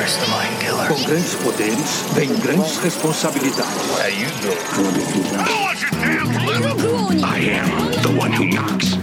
[0.00, 3.70] Com grandes poderes, vem grandes responsabilidades.
[3.98, 4.28] How you
[6.80, 7.22] doing?
[7.22, 7.68] I am
[8.00, 8.96] the one who knocks.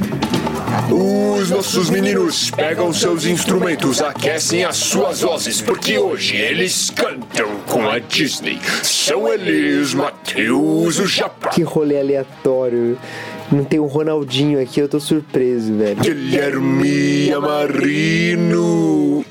[0.89, 7.87] Os nossos meninos pegam seus instrumentos, aquecem as suas vozes, porque hoje eles cantam com
[7.87, 8.59] a Disney.
[8.81, 12.97] São eles, Matheus, o Japa, Que rolê aleatório.
[13.51, 16.01] Não tem o Ronaldinho aqui, eu tô surpreso, velho.
[16.01, 19.25] Guilherme Amarino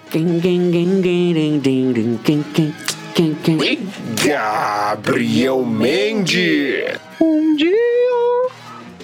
[4.24, 6.98] Gabriel Mendes.
[7.20, 8.48] Um dia,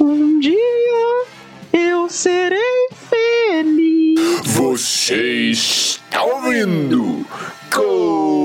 [0.01, 1.25] um dia
[1.73, 4.21] eu serei feliz.
[4.45, 7.27] Você está ouvindo
[7.71, 8.42] Contemporama.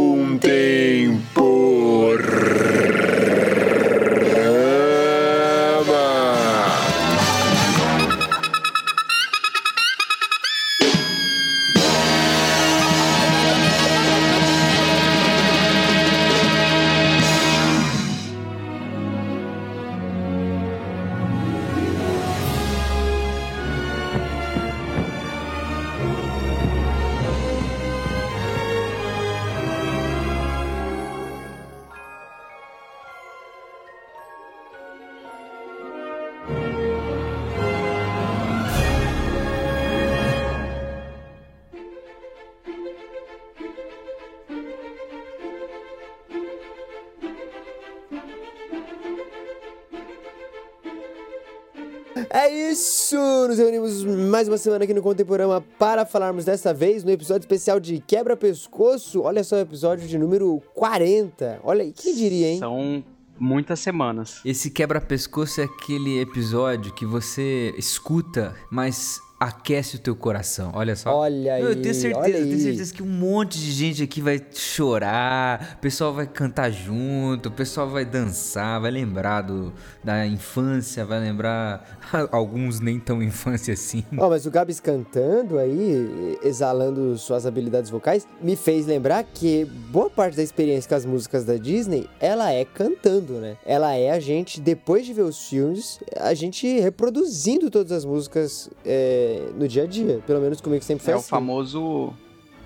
[54.38, 59.24] Mais uma semana aqui no Contemporama para falarmos dessa vez no episódio especial de Quebra-Pescoço.
[59.24, 61.62] Olha só o episódio de número 40.
[61.64, 62.60] Olha, quem diria, hein?
[62.60, 63.04] São
[63.40, 64.40] muitas semanas.
[64.46, 70.72] Esse quebra-pescoço é aquele episódio que você escuta, mas aquece o teu coração.
[70.74, 71.16] Olha só.
[71.16, 74.42] Olha aí, Eu tenho certeza, eu tenho certeza que um monte de gente aqui vai
[74.52, 79.72] chorar, o pessoal vai cantar junto, o pessoal vai dançar, vai lembrar do,
[80.03, 82.00] da infância, vai lembrar
[82.31, 84.03] alguns nem tão infância assim.
[84.18, 90.09] Ó, mas o Gabs cantando aí, exalando suas habilidades vocais, me fez lembrar que boa
[90.09, 93.58] parte da experiência com as músicas da Disney, ela é cantando, né?
[93.66, 98.70] Ela é a gente, depois de ver os filmes, a gente reproduzindo todas as músicas
[98.84, 100.20] é, no dia a dia.
[100.26, 101.30] Pelo menos comigo sempre foi É o assim.
[101.30, 102.14] famoso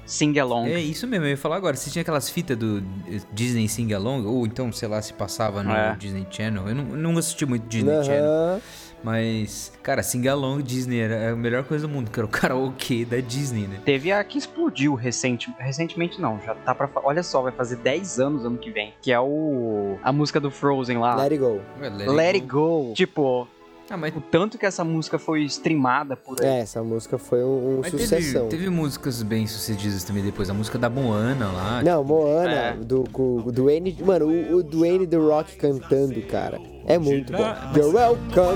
[0.05, 0.67] sing-along.
[0.67, 1.75] É isso mesmo, eu ia falar agora.
[1.75, 2.81] Você tinha aquelas fitas do
[3.31, 5.95] Disney Sing Along, ou então, sei lá, se passava no É.
[5.95, 6.67] Disney Channel.
[6.67, 8.03] Eu não, não assisti muito Disney Aham.
[8.03, 8.61] Channel.
[9.03, 13.03] Mas, cara, Sing Along Disney era a melhor coisa do mundo, que era o karaokê
[13.03, 13.79] da Disney, né?
[13.83, 16.87] Teve a que explodiu recente, recentemente não, já tá pra...
[17.03, 19.97] Olha só, vai fazer 10 anos ano que vem, que é o...
[20.03, 21.15] a música do Frozen lá.
[21.15, 21.59] Let it go.
[21.79, 22.93] Ué, Let, It Go.
[22.95, 23.47] Tipo,
[23.91, 26.47] Ah, mas, o tanto que essa música foi streamada por aí.
[26.47, 28.47] É, essa música foi um, um mas teve, sucessão.
[28.47, 30.49] teve músicas bem sucedidas também depois.
[30.49, 31.83] A música da Moana lá.
[31.83, 32.73] Não, Moana, É.
[32.73, 33.97] do, do, do Dwayne.
[34.01, 36.57] Mano, o, o Dwayne The Rock cantando, cara.
[36.85, 37.53] É muito bom.
[37.75, 38.55] You're welcome.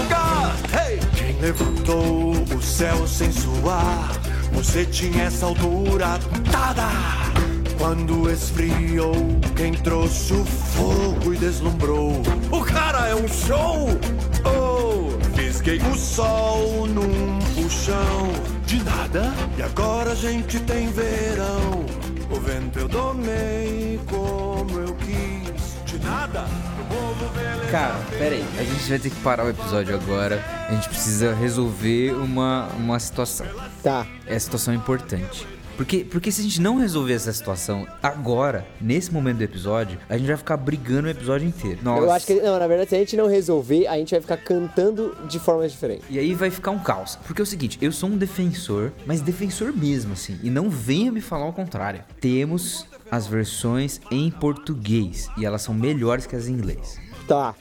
[0.00, 0.56] Lugar.
[0.72, 1.00] Hey!
[1.14, 4.12] Quem levantou o céu sem suar?
[4.52, 6.18] Você tinha essa altura
[6.50, 6.88] dada.
[7.78, 9.14] Quando esfriou,
[9.54, 12.22] quem trouxe o fogo e deslumbrou?
[12.50, 13.88] O cara é um show!
[14.44, 18.30] Oh, fisguei o sol num puxão
[18.66, 19.32] de nada.
[19.58, 21.84] E agora a gente tem verão.
[22.30, 25.76] O vento eu domei como eu quis.
[25.84, 26.46] De nada,
[27.70, 28.44] Cara, pera aí.
[28.58, 30.42] A gente vai ter que parar o episódio agora.
[30.68, 33.46] A gente precisa resolver uma, uma situação.
[33.82, 34.06] Tá.
[34.26, 35.46] Essa situação é importante.
[35.76, 40.16] Porque, porque se a gente não resolver essa situação agora, nesse momento do episódio, a
[40.16, 41.80] gente vai ficar brigando o episódio inteiro.
[41.82, 42.02] Nossa.
[42.02, 42.34] Eu acho que.
[42.34, 45.72] Não, na verdade, se a gente não resolver, a gente vai ficar cantando de formas
[45.72, 46.06] diferentes.
[46.08, 47.16] E aí vai ficar um caos.
[47.26, 50.38] Porque é o seguinte, eu sou um defensor, mas defensor mesmo, assim.
[50.42, 52.02] E não venha me falar o contrário.
[52.20, 55.28] Temos as versões em português.
[55.36, 56.98] E elas são melhores que as em inglês.
[57.28, 57.54] Tá.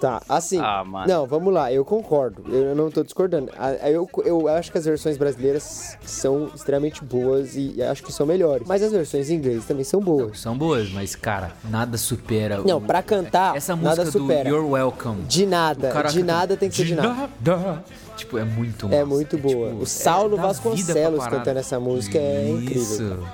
[0.00, 0.58] Tá, assim.
[0.60, 1.06] Ah, mano.
[1.08, 2.42] Não, vamos lá, eu concordo.
[2.52, 3.50] Eu não tô discordando.
[3.88, 8.66] Eu, eu acho que as versões brasileiras são extremamente boas e acho que são melhores.
[8.66, 10.38] Mas as versões em inglês também são boas.
[10.40, 14.44] São boas, mas, cara, nada supera Não, o- pra cantar, Essa música nada supera.
[14.50, 15.22] do You're Welcome.
[15.22, 17.30] De nada, O cara de nada tem que ser de nada.
[17.40, 17.84] nada.
[18.16, 19.06] Tipo, é muito É massa.
[19.06, 19.70] muito boa.
[19.70, 23.24] tipo, O Saulo é, Vasconcelos cantando essa música é incrível.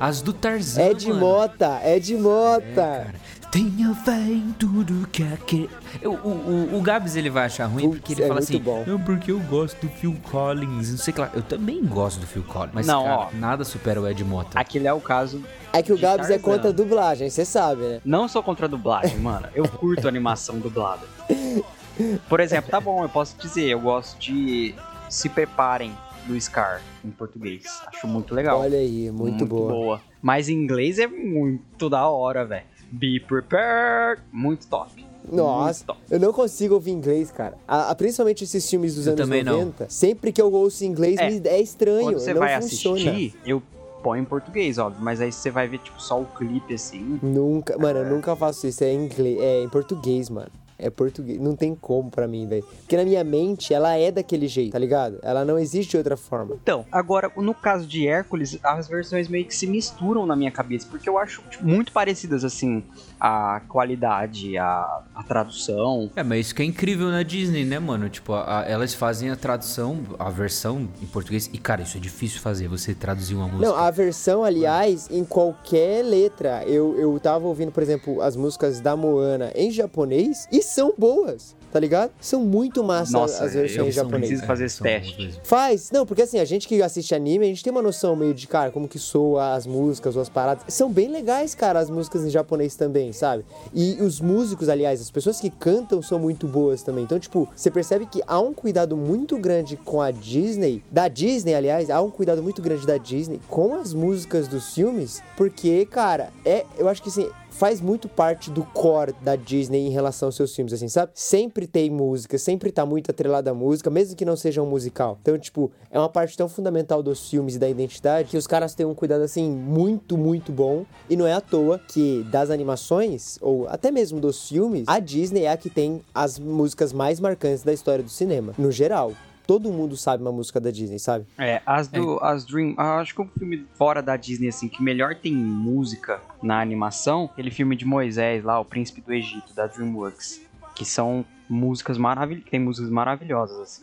[0.00, 1.20] As do Tarzan, É de mano.
[1.20, 2.64] Mota, é de Mota.
[2.74, 3.14] Cara,
[3.50, 5.70] Tenha fé em tudo que aquele.
[6.04, 8.58] O, o, o, o Gabs ele vai achar ruim Putz, porque ele é fala assim:
[8.60, 8.84] bom.
[8.86, 11.30] Não, porque eu gosto do Phil Collins, não sei o que lá.
[11.32, 12.72] Eu também gosto do Phil Collins.
[12.74, 13.28] Mas, Não, cara, ó.
[13.32, 14.58] nada supera o Ed Mota.
[14.60, 15.42] Aquele é o caso.
[15.72, 18.00] É que o Gabs é contra a dublagem, você sabe, né?
[18.04, 19.48] Não sou contra a dublagem, mano.
[19.54, 21.06] Eu curto animação dublada.
[22.28, 24.74] Por exemplo, tá bom, eu posso dizer, eu gosto de
[25.08, 25.96] Se Preparem
[26.26, 27.62] do Scar em português.
[27.86, 28.60] Acho muito legal.
[28.60, 30.00] Olha aí, muito, boa.
[30.20, 32.64] Mas em inglês é muito da hora, velho.
[32.90, 34.20] Be prepared.
[34.32, 35.06] Muito top.
[35.30, 36.00] Nossa, Muito top.
[36.10, 37.54] eu não consigo ouvir inglês, cara.
[37.66, 39.58] A- a- principalmente esses filmes dos Eu anos também não.
[39.58, 42.96] 90, sempre que eu ouço inglês, É, me é estranho, Quando você não vai funciona.
[43.10, 43.62] assistir, eu
[44.02, 45.02] põe em português, óbvio.
[45.02, 47.18] Mas aí você vai ver, tipo, só o clipe assim.
[47.22, 48.82] Nunca, mano, eu nunca faço isso.
[48.82, 50.48] É em inglês, é em português, mano.
[50.78, 51.40] É português.
[51.40, 52.62] Não tem como pra mim, velho.
[52.62, 55.18] Porque na minha mente, ela é daquele jeito, tá ligado?
[55.22, 56.56] Ela não existe de outra forma.
[56.62, 60.86] Então, agora, no caso de Hércules, as versões meio que se misturam na minha cabeça,
[60.88, 62.84] porque eu acho tipo, muito parecidas, assim,
[63.20, 66.10] a qualidade, a, a tradução.
[66.14, 68.08] É, mas isso que é incrível na Disney, né, mano?
[68.08, 71.50] Tipo, a- a- elas fazem a tradução, a versão em português.
[71.52, 73.66] E, cara, isso é difícil fazer, você traduzir uma música.
[73.66, 76.62] Não, a versão, aliás, em qualquer letra.
[76.64, 81.56] Eu, eu tava ouvindo, por exemplo, as músicas da Moana em japonês e são boas,
[81.72, 82.12] tá ligado?
[82.20, 84.20] São muito massa Nossa, as versões japonês.
[84.20, 85.40] preciso fazer esse são teste.
[85.44, 88.34] Faz, não, porque assim, a gente que assiste anime, a gente tem uma noção meio
[88.34, 90.64] de, cara, como que soa as músicas ou as paradas.
[90.68, 93.44] São bem legais, cara, as músicas em japonês também, sabe?
[93.74, 97.04] E os músicos, aliás, as pessoas que cantam são muito boas também.
[97.04, 101.54] Então, tipo, você percebe que há um cuidado muito grande com a Disney, da Disney,
[101.54, 106.30] aliás, há um cuidado muito grande da Disney com as músicas dos filmes, porque, cara,
[106.44, 110.36] é, eu acho que assim, faz muito parte do core da Disney em relação aos
[110.36, 111.10] seus filmes, assim, sabe?
[111.12, 115.18] Sempre tem música, sempre tá muito atrelada à música, mesmo que não seja um musical.
[115.20, 118.76] Então, tipo, é uma parte tão fundamental dos filmes e da identidade que os caras
[118.76, 120.86] têm um cuidado, assim, muito, muito bom.
[121.10, 125.42] E não é à toa que das animações, ou até mesmo dos filmes, a Disney
[125.42, 129.12] é a que tem as músicas mais marcantes da história do cinema, no geral.
[129.48, 131.24] Todo mundo sabe uma música da Disney, sabe?
[131.38, 132.22] É, as do.
[132.22, 132.74] As Dream.
[132.76, 137.30] ah, acho que o filme fora da Disney, assim, que melhor tem música na animação,
[137.32, 140.42] aquele filme de Moisés lá, O Príncipe do Egito, da Dreamworks.
[140.74, 142.50] Que são músicas maravilhosas.
[142.50, 143.82] Tem músicas maravilhosas, assim.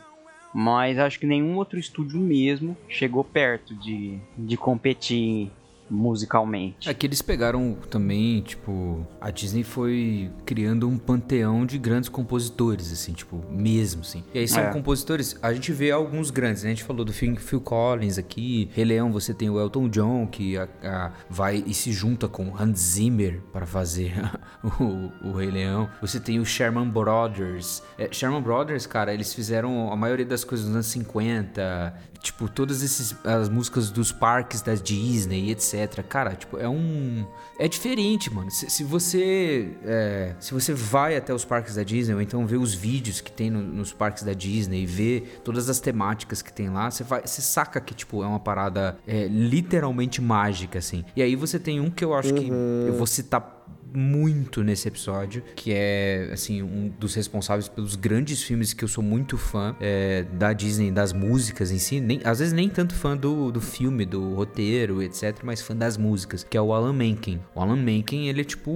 [0.54, 5.52] Mas acho que nenhum outro estúdio mesmo chegou perto de, de competir
[5.90, 6.90] musicalmente.
[6.90, 12.92] É que eles pegaram também, tipo, a Disney foi criando um panteão de grandes compositores,
[12.92, 14.24] assim, tipo, mesmo, assim.
[14.34, 14.72] E aí são É.
[14.72, 16.70] compositores, a gente vê alguns grandes, né?
[16.72, 20.28] A gente falou do Phil, Phil Collins aqui, Rei Leão, você tem o Elton John,
[20.28, 24.14] que a- a- vai e se junta com Hans Zimmer para fazer
[24.64, 25.90] o, o Rei Leão.
[26.02, 27.82] Você tem o Sherman Brothers.
[27.98, 31.94] É, Sherman Brothers, cara, eles fizeram a maioria das coisas nos anos 50,
[32.26, 36.02] tipo, todas esses, as músicas dos parques da Disney, etc.
[36.10, 37.24] Cara, tipo, é um.
[37.60, 38.50] É diferente, mano.
[38.50, 39.70] Se, se você.
[39.84, 43.32] é, se você vai até os parques da Disney, ou então vê os vídeos que
[43.32, 47.04] tem no- nos parques da Disney e vê todas as temáticas que tem lá, você,
[47.04, 51.06] vai, você saca que, tipo, é uma parada é, literalmente mágica, assim.
[51.16, 53.64] E aí você tem um que eu acho que eu vou citar
[53.96, 59.04] muito nesse episódio, que é, assim, um dos responsáveis pelos grandes filmes que eu sou
[59.04, 62.00] muito fã é, da Disney, das músicas em si.
[62.00, 65.98] Nem, às vezes nem tanto fã do, do filme, do roteiro, etc., mas fã das
[65.98, 67.42] músicas, que é o Alan Menken.
[67.54, 68.72] O Alan Menken, ele é tipo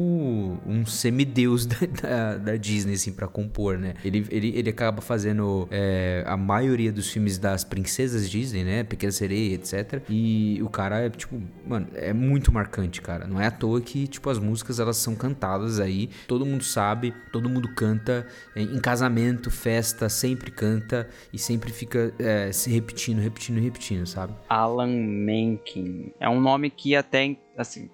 [0.66, 3.94] um semideus da, da, da Disney, assim, pra compor, né?
[4.04, 8.84] Ele, ele, ele acaba fazendo é, a maioria dos filmes das princesas Disney, né?
[8.84, 10.02] Pequena Sereia, etc.
[10.10, 13.28] E o cara é, tipo, mano, é muito marcante, cara.
[13.28, 17.14] Não é à toa que, tipo, as músicas elas são cantadas aí, todo mundo sabe,
[17.32, 18.28] todo mundo canta.
[18.56, 24.34] Em casamento, festa, sempre canta e sempre fica é, se repetindo, repetindo, repetindo, sabe?
[24.50, 26.14] Alan Menken.
[26.20, 27.90] É um nome que até, assim,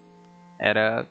[0.60, 1.08] era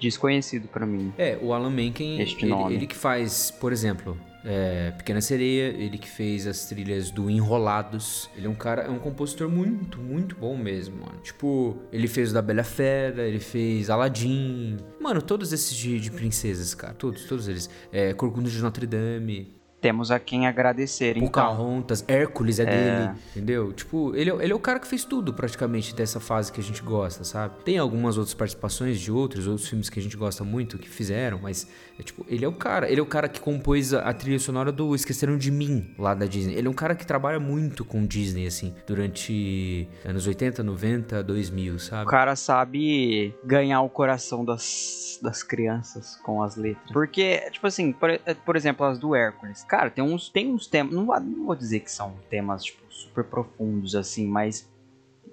[0.00, 1.12] desconhecido pra mim.
[1.18, 2.74] É, o Alan Menken, Este ele, nome.
[2.74, 8.30] ele que faz, por exemplo, é, Pequena Sereia, ele que fez as trilhas do Enrolados.
[8.36, 11.20] Ele é um cara, é um compositor muito, muito bom mesmo, mano.
[11.22, 14.76] Tipo, ele fez o da Bela Fera, ele fez Aladdin.
[15.00, 16.94] Mano, todos esses de, de princesas, cara.
[16.94, 17.68] Todos, todos eles.
[17.92, 19.59] É, Corcunda de Notre Dame.
[19.80, 21.26] Temos a quem agradecer, então.
[21.28, 22.66] Pocahontas, Hércules é, É.
[22.66, 23.72] dele, entendeu?
[23.72, 26.62] Tipo, ele, é- ele é o cara que fez tudo praticamente dessa fase que a
[26.62, 27.54] gente gosta, sabe?
[27.64, 31.38] Tem algumas outras participações de outros, outros filmes que a gente gosta muito que fizeram,
[31.42, 31.66] mas
[31.98, 34.38] é tipo, ele é o cara, ele é o cara que compôs a, a trilha
[34.38, 36.54] sonora do Esqueceram de Mim, lá da Disney.
[36.54, 41.74] Ele é um cara que trabalha muito com Disney, assim, durante anos 80, 90, 2000,
[41.74, 42.10] O sabe?
[42.10, 46.90] cara sabe ganhar o coração das, das crianças com as letras.
[46.92, 48.10] Porque, tipo assim, por,
[48.44, 49.64] por exemplo, as do Hércules.
[49.70, 50.92] Cara, tem uns, tem uns temas.
[50.92, 54.68] Não, vou- não vou dizer que são temas, tipo, super profundos, assim, mas.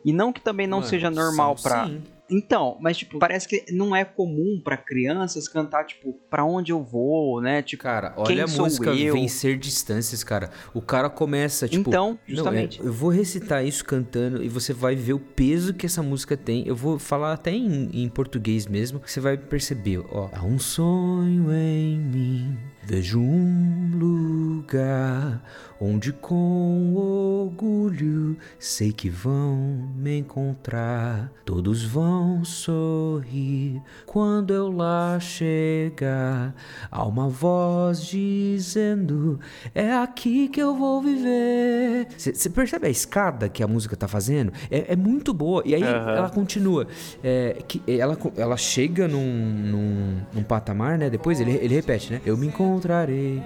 [0.06, 2.04] E não que também não Mano, seja normal sim.
[2.30, 6.84] Então, mas tipo, parece que não é comum pra crianças cantar, tipo, pra onde eu
[6.84, 7.62] vou, né?
[7.62, 9.14] Tipo, Cara, olha a música eu?
[9.14, 10.50] Vencer Distâncias, cara.
[10.74, 11.90] O cara começa, tipo.
[11.90, 12.80] Então, "Não, é, justamente.
[12.84, 16.68] eu vou recitar isso cantando e você vai ver o peso que essa música tem.
[16.68, 20.30] Eu vou falar até em, em português mesmo, que você vai perceber, ó.
[20.34, 25.42] Há um sonho em mim, vejo um lugar
[25.80, 29.56] onde com orgulho sei que vão
[29.96, 31.32] me encontrar.
[31.46, 36.54] Todos vão sorrir quando eu lá chegar.
[36.92, 39.40] Há uma voz dizendo:
[39.74, 42.08] É aqui que eu vou viver.
[42.18, 44.52] Você percebe a escada que a música tá fazendo?
[44.70, 45.62] É, é muito boa.
[45.66, 45.84] E aí
[46.18, 46.88] ela continua.
[47.24, 51.10] É, que ela, co- ela chega num, num, num patamar, né?
[51.10, 52.22] Depois ele, ele repete, né?
[52.26, 53.42] Eu me encontrarei.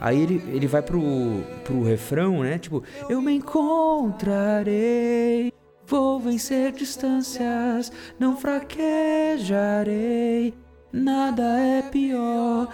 [0.00, 1.00] Aí ele, ele vai pro,
[1.64, 2.58] pro refrão, né?
[2.58, 4.74] Tipo, eu me encontrarei.
[5.86, 9.44] Vou vencer distâncias, não fraquejarei.
[10.92, 12.68] Nada é pior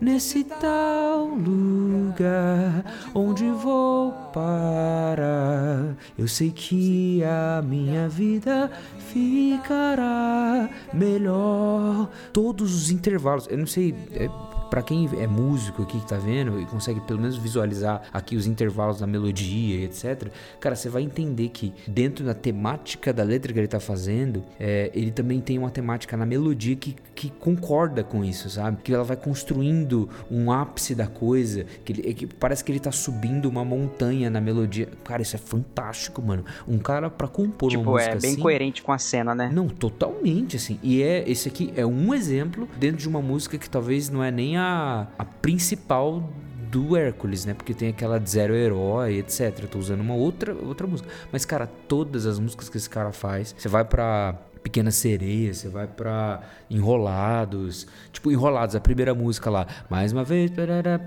[0.00, 5.96] nesse tal lugar onde vou parar.
[6.18, 12.08] Eu sei que a minha vida ficará melhor.
[12.32, 13.94] Todos os intervalos, eu não sei.
[14.12, 14.28] É...
[14.70, 18.46] Pra quem é músico aqui que tá vendo e consegue pelo menos visualizar aqui os
[18.46, 23.52] intervalos da melodia e etc, cara, você vai entender que dentro da temática da letra
[23.52, 28.02] que ele tá fazendo, é, ele também tem uma temática na melodia que, que concorda
[28.02, 28.78] com isso, sabe?
[28.82, 32.92] Que ela vai construindo um ápice da coisa, que, ele, que parece que ele tá
[32.92, 34.88] subindo uma montanha na melodia.
[35.04, 36.44] Cara, isso é fantástico, mano.
[36.66, 39.50] Um cara pra compor uma tipo, música é bem assim, coerente com a cena, né?
[39.52, 40.78] não, totalmente, assim.
[40.82, 44.30] E é esse aqui é um exemplo dentro de uma música que talvez não é
[44.30, 46.22] nem a, a principal
[46.70, 47.52] do Hércules, né?
[47.52, 49.58] Porque tem aquela de Zero Herói, etc.
[49.62, 51.08] Eu tô usando uma outra, outra música.
[51.32, 55.68] Mas, cara, todas as músicas que esse cara faz, você vai pra Pequena Sereia, você
[55.68, 57.86] vai pra Enrolados.
[58.12, 59.66] Tipo, Enrolados, a primeira música lá.
[59.88, 60.98] Mais uma vez, parará,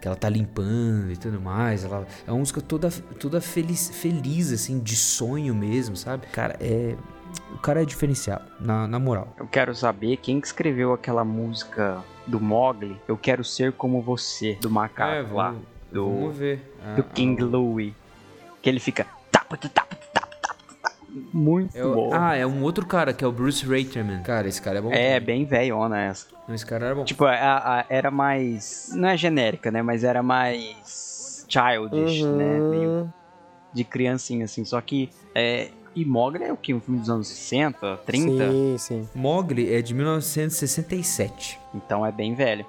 [0.00, 1.84] que ela tá limpando e tudo mais.
[1.84, 6.26] Ela, é uma música toda, toda feliz, feliz, assim, de sonho mesmo, sabe?
[6.28, 6.96] Cara, é.
[7.54, 9.34] O cara é diferenciado, na, na moral.
[9.38, 14.56] Eu quero saber quem que escreveu aquela música do Mogli, Eu Quero Ser Como Você,
[14.60, 15.54] do macaco lá,
[15.90, 16.74] do, É, vamos ver.
[16.84, 17.94] Ah, do King Louie.
[18.62, 19.06] Que ele fica...
[19.32, 20.28] Tapa, tapa, tapa.
[21.32, 22.10] Muito É bom.
[22.12, 24.22] ah, é um outro cara, que é o Bruce Raterman.
[24.22, 24.92] Cara, esse cara é bom.
[24.92, 25.38] é, também.
[25.38, 26.26] bem velhona essa.
[26.50, 27.04] Esse cara era bom.
[27.04, 27.32] Tipo, a-
[27.80, 28.90] a- era mais...
[28.94, 29.80] Não é genérica, né?
[29.82, 31.46] Mas era mais...
[31.48, 32.58] Childish, né?
[32.60, 33.08] Meio Uhum.
[33.72, 34.64] de criancinha, assim.
[34.66, 35.08] Só que...
[35.34, 36.72] É, e Mogli é o que?
[36.72, 38.50] Um filme dos anos 60, 30?
[38.50, 39.08] Sim, sim.
[39.14, 41.58] Mogli é de 1967.
[41.74, 42.64] Então é bem velho.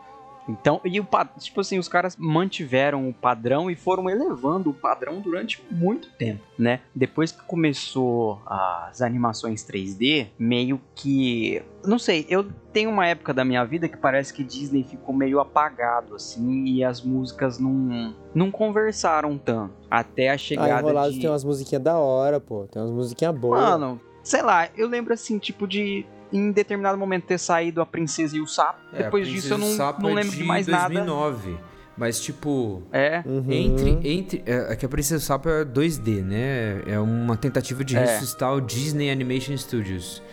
[0.49, 5.19] Então, e o tipo assim, os caras mantiveram o padrão e foram elevando o padrão
[5.21, 6.79] durante muito tempo, né?
[6.93, 13.45] Depois que começou as animações 3D, meio que, não sei, eu tenho uma época da
[13.45, 18.51] minha vida que parece que Disney ficou meio apagado assim e as músicas não não
[18.51, 22.67] conversaram tanto até a Ah, chegada Enrolados de tem umas musiquinhas da hora, pô.
[22.71, 23.61] Tem umas musiquinhas boas.
[23.61, 28.37] Mano, sei lá, eu lembro assim, tipo de em determinado momento ter saído a princesa
[28.37, 28.79] e o sapo.
[28.93, 29.67] É, Depois disso eu não,
[29.99, 30.93] não é lembro de mais nada.
[30.93, 31.57] 2009.
[31.97, 33.51] Mas, tipo, É, Uhum.
[33.51, 33.89] entre.
[34.09, 36.81] entre é, é que a Princesa Sapo é 2D, né?
[36.87, 37.99] É uma tentativa de É.
[37.99, 40.23] ressuscitar o Disney Animation Studios.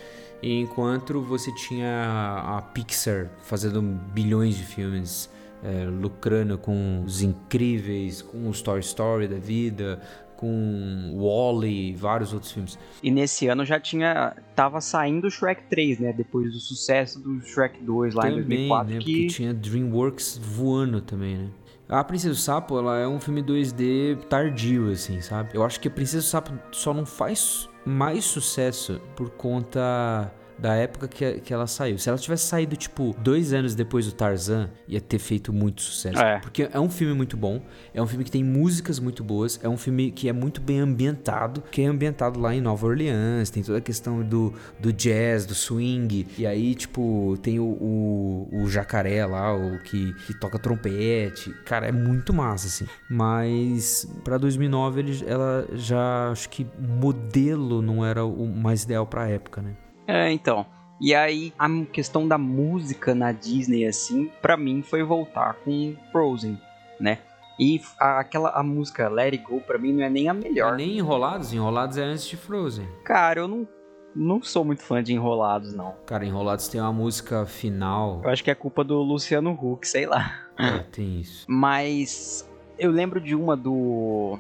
[0.41, 5.29] E enquanto você tinha a Pixar fazendo bilhões de filmes,
[5.65, 9.99] é, lucrando com os incríveis, com os Toy Story da vida,
[10.37, 12.78] com Wall-E, vários outros filmes.
[13.02, 14.37] e nesse ano já tinha.
[14.55, 16.12] Tava saindo o Shrek 3, né?
[16.12, 18.95] Depois do sucesso do Shrek 2 lá em também, 2004.
[18.95, 19.00] né?
[19.00, 19.05] que...
[19.05, 21.49] Porque tinha DreamWorks voando também, né?
[21.88, 25.50] A Princesa do Sapo, ela é um filme 2D tardio, assim, sabe?
[25.55, 30.75] Eu acho que a Princesa do Sapo só não faz mais sucesso por conta da
[30.75, 31.98] época que, que ela saiu.
[31.98, 36.18] Se ela tivesse saído, tipo, dois anos depois do Tarzan, ia ter feito muito sucesso.
[36.18, 36.38] É.
[36.38, 37.60] Porque é um filme muito bom,
[37.92, 40.80] é um filme que tem músicas muito boas, é um filme que é muito bem
[40.80, 45.46] ambientado, que é ambientado lá em Nova Orleans, tem toda a questão do, do jazz,
[45.46, 50.58] do swing, e aí, tipo, tem o, o, o jacaré lá, o que, que toca
[50.58, 51.50] trompete.
[51.64, 52.86] Cara, é muito massa, assim.
[53.10, 59.28] Mas pra 2009 ele, ela já, acho que modelo não era o mais ideal pra
[59.28, 59.75] época, né?
[60.06, 60.64] É, então.
[61.00, 66.58] E aí, a questão da música na Disney, assim, pra mim foi voltar com Frozen,
[66.98, 67.18] né?
[67.60, 70.76] E a- aquela a música Let It Go, pra mim, não é nem a melhor.
[70.76, 72.86] Nem Enrolados, Enrolados é antes de Frozen.
[73.04, 73.68] Cara, eu não,
[74.14, 75.94] não sou muito fã de Enrolados, não.
[76.06, 78.20] Cara, Enrolados tem uma música final.
[78.25, 80.42] Eu acho que é culpa do Luciano Huck, sei lá.
[80.58, 81.44] É, tem isso.
[81.46, 82.48] Mas
[82.78, 84.38] eu lembro de uma do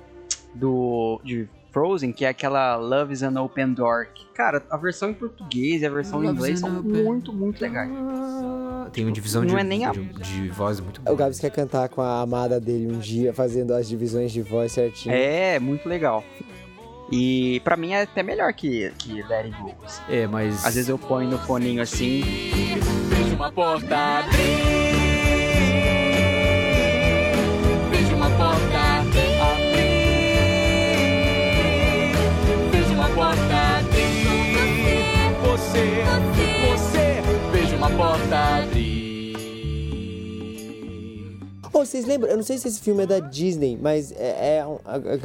[0.54, 1.46] do de
[1.76, 4.06] Frozen, que é aquela Love is an Open Door.
[4.14, 6.80] Que, cara, a versão em português e a versão em Love inglês is an são
[6.80, 7.90] open muito, muito legais.
[8.94, 11.16] Tem uma divisão Não de, é nem a- de, de voz muito O boa.
[11.18, 15.14] Gabs quer cantar com a amada dele um dia, fazendo as divisões de voz certinho.
[15.14, 16.24] É, muito legal.
[17.12, 19.74] E pra mim é até melhor que, que Let It Go.
[19.84, 20.02] assim.
[20.08, 20.64] É, mas.
[20.64, 22.22] Às vezes eu ponho no foninho assim.
[23.10, 24.85] Vejo uma porta abrir.
[41.76, 41.82] Abrir.
[41.82, 42.30] Ô, vocês lembram?
[42.30, 44.58] Eu não sei se esse filme é da Disney, mas é.
[44.58, 44.64] é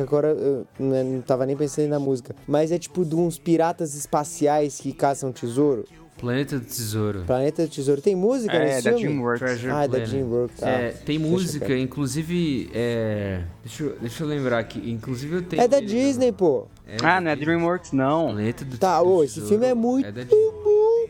[0.01, 2.35] agora eu não não tava nem pensando na música.
[2.47, 5.85] Mas é tipo de uns piratas espaciais que caçam tesouro.
[6.17, 7.23] Planeta do Tesouro.
[7.25, 7.99] Planeta do Tesouro.
[7.99, 9.05] Tem música É, nesse da filme?
[9.07, 9.65] DreamWorks.
[9.71, 9.97] Ah, é da.
[9.99, 10.59] DreamWorks.
[10.59, 10.69] tá.
[10.69, 11.79] É, tem Deixa música, quieto.
[11.79, 12.69] inclusive.
[12.75, 14.91] É, deixa, eu, deixa eu lembrar aqui.
[14.91, 15.63] Inclusive eu tenho.
[15.63, 16.67] É da ele- Disney, pô.
[16.87, 18.27] É, Ah, não é DreamWorks, não.
[18.33, 20.51] Planeta do Tá, ô, esse filme é muito É da Disney.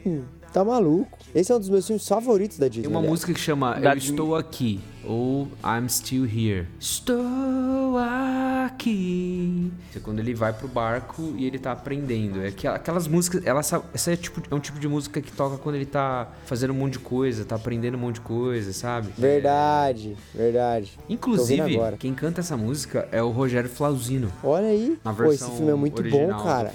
[0.05, 0.21] bom.
[0.53, 1.17] Tá maluco.
[1.33, 2.83] Esse é um dos meus filmes favoritos da Disney.
[2.83, 3.11] Tem uma aliás.
[3.11, 6.67] música que chama Da Eu Estou Aqui ou I'm Still Here.
[6.79, 9.71] Estou aqui.
[9.89, 12.41] Isso é quando ele vai pro barco e ele tá aprendendo.
[12.41, 15.31] É aquela- aquelas músicas, ela, sa- essa é, tipo, é um tipo de música que
[15.31, 18.73] toca quando ele tá fazendo um monte de coisa, tá aprendendo um monte de coisa,
[18.73, 19.09] sabe?
[19.17, 20.93] Verdade, verdade.
[21.07, 24.31] Tô Inclusive, quem canta essa música é o Rogério Flauzino.
[24.43, 24.97] Olha aí.
[25.03, 26.71] Na Pô, esse versão filme é muito bom, do cara.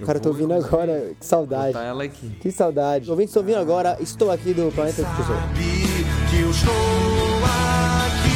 [0.00, 1.12] Eu Cara, tô vou, ouvindo agora.
[1.18, 1.72] Que saudade.
[1.74, 2.28] botar ela aqui.
[2.40, 3.10] Que saudade.
[3.10, 3.96] Ouvintes, estou ouvindo agora.
[4.00, 5.40] Estou aqui do Planeta do Tesouro.
[5.40, 5.64] Sabe
[6.30, 8.29] que eu estou aqui.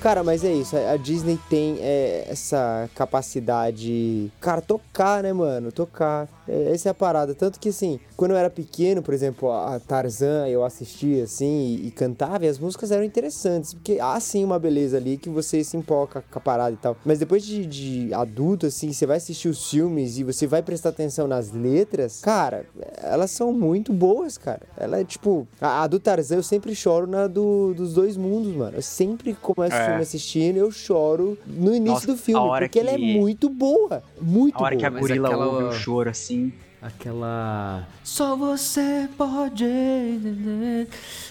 [0.00, 0.76] Cara, mas é isso.
[0.76, 4.30] A Disney tem é, essa capacidade.
[4.40, 5.72] Cara, tocar, né, mano?
[5.72, 6.28] Tocar.
[6.46, 7.34] É, essa é a parada.
[7.34, 11.88] Tanto que, assim, quando eu era pequeno, por exemplo, a Tarzan, eu assistia, assim, e,
[11.88, 13.74] e cantava, e as músicas eram interessantes.
[13.74, 16.96] Porque há, sim, uma beleza ali que você se empolga com a parada e tal.
[17.04, 20.90] Mas depois de, de adulto, assim, você vai assistir os filmes e você vai prestar
[20.90, 22.64] atenção nas letras, cara,
[23.02, 24.62] elas são muito boas, cara.
[24.76, 25.46] Ela é tipo.
[25.60, 28.76] A, a do Tarzan eu sempre choro na do, dos dois mundos, mano.
[28.76, 29.87] Eu sempre começo É.
[29.88, 34.02] filme assistindo, eu choro no início Nossa, do filme, porque ela é que- muito boa.
[34.20, 35.00] Muito A hora que a boa.
[35.00, 36.52] gorila aquela- ouve o choro assim.
[36.80, 37.88] Aquela.
[38.04, 40.86] Só você pode entender.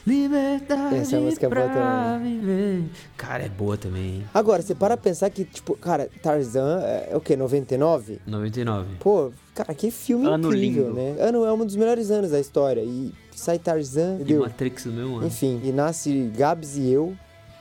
[0.06, 2.84] Liberdade Essa música é boa pra viver.
[3.16, 4.24] Cara, é boa também, hein?
[4.34, 7.36] Agora, você para pensar que, tipo, cara, Tarzan é, é o quê?
[7.38, 8.20] 99?
[8.28, 8.88] 99.
[9.00, 10.96] Pô, cara, que filme Ano incrível, lindo.
[10.96, 11.16] né?
[11.20, 12.82] Ano é um dos melhores anos da história.
[12.82, 14.42] E sai Tarzan, E entendeu?
[14.42, 15.28] Matrix do meu ano.
[15.28, 17.16] Enfim, e nasce Gabs e eu.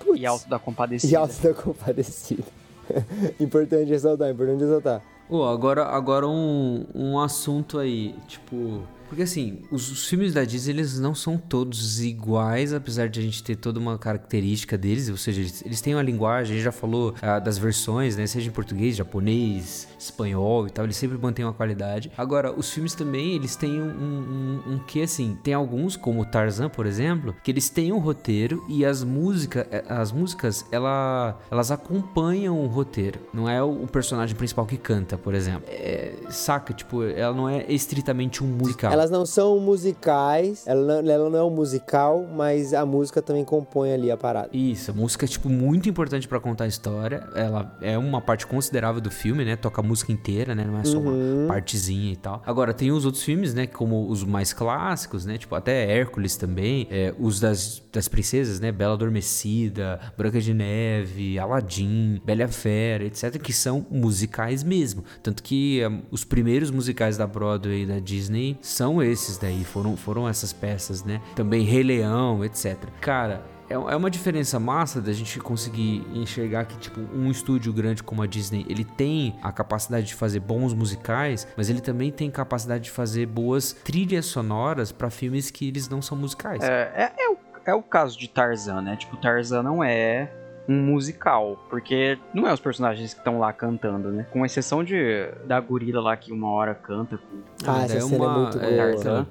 [0.06, 1.12] Putz, E Alto da Compadecida.
[1.12, 2.44] E Alto da Compadecida.
[3.40, 5.02] importante ressaltar, importante ressaltar.
[5.28, 8.82] Ô, agora, agora um, um assunto aí, tipo.
[9.08, 13.22] Porque assim, os, os filmes da Disney, eles não são todos iguais, apesar de a
[13.22, 16.64] gente ter toda uma característica deles, ou seja, eles, eles têm uma linguagem, a gente
[16.64, 18.26] já falou ah, das versões, né?
[18.26, 22.10] Seja em português, japonês, espanhol e tal, eles sempre mantêm uma qualidade.
[22.16, 26.24] Agora, os filmes também, eles têm um, um, um, que assim, tem alguns, como o
[26.24, 31.70] Tarzan, por exemplo, que eles têm um roteiro e as músicas, as músicas, ela, elas
[31.70, 33.20] acompanham o roteiro.
[33.32, 35.64] Não é o, o personagem principal que canta, por exemplo.
[35.68, 36.74] É, saca?
[36.74, 38.92] Tipo, ela não é estritamente um musical.
[38.96, 43.44] Elas não são musicais, ela não, ela não é um musical, mas a música também
[43.44, 44.48] compõe ali a parada.
[44.54, 47.28] Isso, a música é tipo muito importante pra contar a história.
[47.34, 49.54] Ela é uma parte considerável do filme, né?
[49.54, 50.64] Toca a música inteira, né?
[50.64, 52.42] Não é só uma partezinha e tal.
[52.46, 53.66] Agora tem os outros filmes, né?
[53.66, 55.36] Como os mais clássicos, né?
[55.36, 58.72] Tipo até Hércules também, é, os das, das princesas, né?
[58.72, 63.36] Bela Adormecida, Branca de Neve, Aladdin, Bela Fera, etc.
[63.36, 65.04] Que são musicais mesmo.
[65.22, 69.96] Tanto que é, os primeiros musicais da Broadway e da Disney são esses daí, foram,
[69.96, 71.20] foram essas peças, né?
[71.34, 72.76] Também Rei Leão, etc.
[73.00, 78.02] Cara, é é uma diferença massa da gente conseguir enxergar que, tipo, um estúdio grande
[78.02, 82.30] como a Disney, ele tem a capacidade de fazer bons musicais, mas ele também tem
[82.30, 86.62] capacidade de fazer boas trilhas sonoras pra filmes que eles não são musicais.
[86.62, 88.96] É, é, é o, é o caso de Tarzan, né?
[88.96, 90.30] Tipo, Tarzan não é
[90.68, 94.26] um musical, porque não é os personagens que estão lá cantando, né?
[94.32, 97.18] Com exceção de da gorila lá que uma hora canta.
[97.18, 98.70] com- Ah, essa cena é muito boa.
[98.76, 99.24] Tarzan.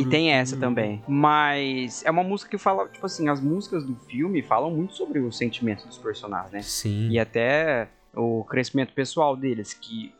[0.00, 1.02] E tem essa também.
[1.08, 5.18] Mas é uma música que fala, tipo assim, as músicas do filme falam muito sobre
[5.20, 6.62] o sentimento dos personagens, né?
[6.62, 7.08] Sim.
[7.10, 10.12] E até o crescimento pessoal deles, que,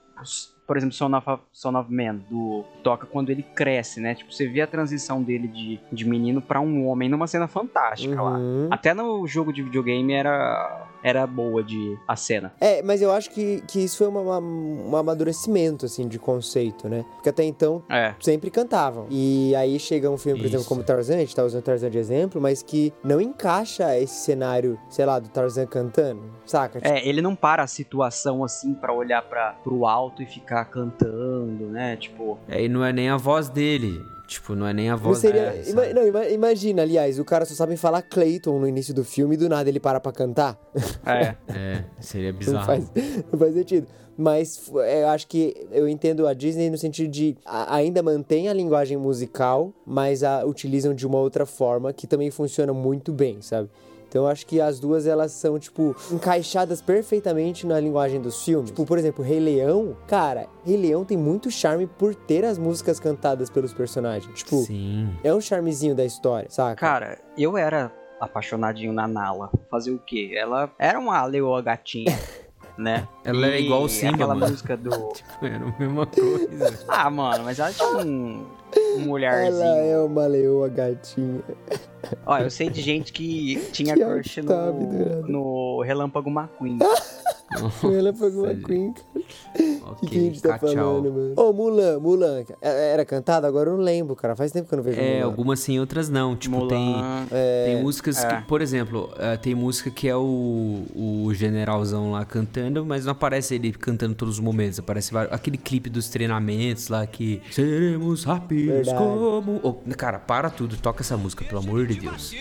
[0.72, 4.14] por exemplo, Son of, Son of Man, do toca quando ele cresce, né?
[4.14, 8.22] Tipo, você vê a transição dele de, de menino pra um homem numa cena fantástica
[8.22, 8.38] lá.
[8.38, 8.68] Uhum.
[8.70, 12.52] Até no jogo de videogame era, era boa de a cena.
[12.60, 16.88] É, mas eu acho que, que isso foi uma- uma- um amadurecimento, assim, de conceito,
[16.88, 17.04] né?
[17.14, 18.14] Porque até então É.
[18.20, 19.06] sempre cantavam.
[19.10, 20.68] E aí chega um filme, por exemplo, Isso.
[20.68, 24.78] como Tarzan, a gente tá usando Tarzan de exemplo, mas que não encaixa esse cenário,
[24.90, 26.80] sei lá, do Tarzan cantando, saca?
[26.80, 30.64] Tipo, É, ele não para a situação assim pra olhar para pro alto e ficar
[30.66, 31.96] cantando, né?
[31.96, 34.00] Tipo, É, e não é nem a voz dele.
[34.26, 35.50] Tipo, não é nem a não voz seria.
[35.50, 35.70] dele.
[35.70, 39.34] ima- não, ima- imagina, aliás, o cara só sabe falar Clayton no início do filme
[39.34, 40.58] e do nada ele para pra cantar.
[41.04, 41.34] é.
[41.48, 42.64] É, seria Não bizarro.
[42.66, 42.90] faz,
[43.30, 43.86] não faz sentido.
[44.16, 48.48] Mas é, eu acho que eu entendo a Disney no sentido de a- ainda mantém
[48.48, 53.40] a linguagem musical, mas a utilizam de uma outra forma que também funciona muito bem,
[53.40, 53.68] sabe?
[54.12, 58.68] Então eu acho que as duas elas são, tipo, encaixadas perfeitamente na linguagem dos filmes.
[58.68, 63.00] Tipo, por exemplo, Rei Leão, cara, Rei Leão tem muito charme por ter as músicas
[63.00, 64.30] cantadas pelos personagens.
[64.38, 65.08] Tipo, Sim.
[65.24, 66.76] é um charmezinho da história, saca?
[66.76, 69.50] Cara, eu era apaixonadinho na Nala.
[69.70, 70.32] Fazer o quê?
[70.36, 72.12] Ela era uma leoa gatinha,
[72.76, 73.08] né?
[73.24, 74.50] Ela era E igual o Simba, aquela mano.
[74.50, 74.90] música do
[75.40, 76.84] Era a mesma coisa.
[76.86, 78.44] Ah, mano, mas ela tinha um
[78.98, 79.62] um olharzinho.
[79.62, 81.40] Ela é uma leoa gatinha.
[82.26, 85.28] Ó, eu sei de gente que tinha Que crush sabe, no, Eduardo.
[85.32, 86.78] no Relâmpago McQueen.
[87.80, 89.92] Relâmpago McQueen, cara.
[90.02, 90.68] O que, a gente tá tchau.
[90.74, 91.34] falando, mano?
[91.36, 92.42] Ô, Mulan, Mulan.
[92.60, 93.46] é- Era cantado?
[93.46, 94.34] Agora eu não lembro, cara.
[94.34, 95.24] Faz tempo que eu não vejo É, Mulan.
[95.26, 96.34] algumas sim, outras não.
[96.34, 96.78] Tipo, tem.
[96.96, 97.26] Mulan.
[97.66, 98.36] Tem músicas é.
[98.36, 99.10] que, por exemplo,
[99.42, 104.34] tem música que é o, o generalzão lá cantando, mas não aparece ele cantando todos
[104.34, 104.78] os momentos.
[104.78, 107.40] Aparece aquele clipe dos treinamentos lá que.
[107.50, 108.98] Seremos rápidos Verdade.
[108.98, 109.60] como.
[109.62, 112.34] Ô, cara, para tudo, toca essa música, pelo amor de Deus.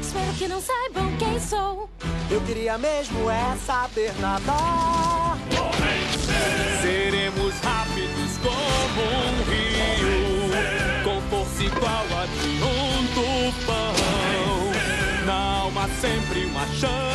[0.00, 1.88] Espero que não saibam quem sou.
[2.30, 5.38] Eu queria mesmo é saber nadar.
[6.82, 13.94] Seremos rápidos como um rio, com força igual a de um tufão.
[15.26, 17.07] Na alma sempre uma chama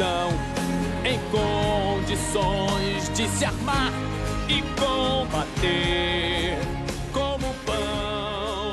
[0.00, 0.30] estão
[1.04, 3.92] em condições de se armar
[4.48, 6.56] e combater
[7.12, 8.72] como pão,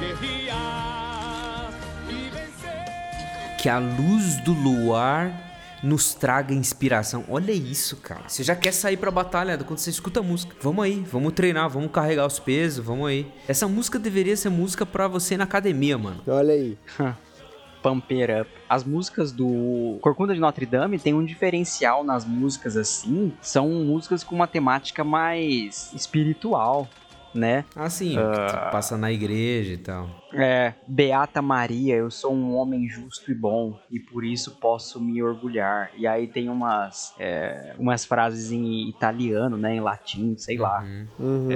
[0.00, 1.70] guerrear
[2.08, 3.56] e vencer.
[3.60, 5.50] Que a luz do luar
[5.82, 7.26] nos traga inspiração.
[7.28, 8.26] Olha isso, cara.
[8.26, 10.56] Você já quer sair pra batalha quando você escuta a música.
[10.58, 13.30] Vamos aí, vamos treinar, vamos carregar os pesos, vamos aí.
[13.46, 16.22] Essa música deveria ser música pra você na academia, mano.
[16.26, 16.78] Olha aí.
[17.82, 18.50] Pump It Up.
[18.68, 23.32] As músicas do Corcunda de Notre Dame tem um diferencial nas músicas assim.
[23.40, 26.88] São músicas com uma temática mais espiritual,
[27.34, 27.64] né?
[27.74, 30.21] Assim, que passa na igreja e tal.
[30.34, 35.22] É, Beata Maria, eu sou um homem justo e bom e por isso posso me
[35.22, 35.90] orgulhar.
[35.96, 40.84] E aí tem umas, é, umas frases em italiano, né, em latim, sei lá.
[41.18, 41.48] Uhum.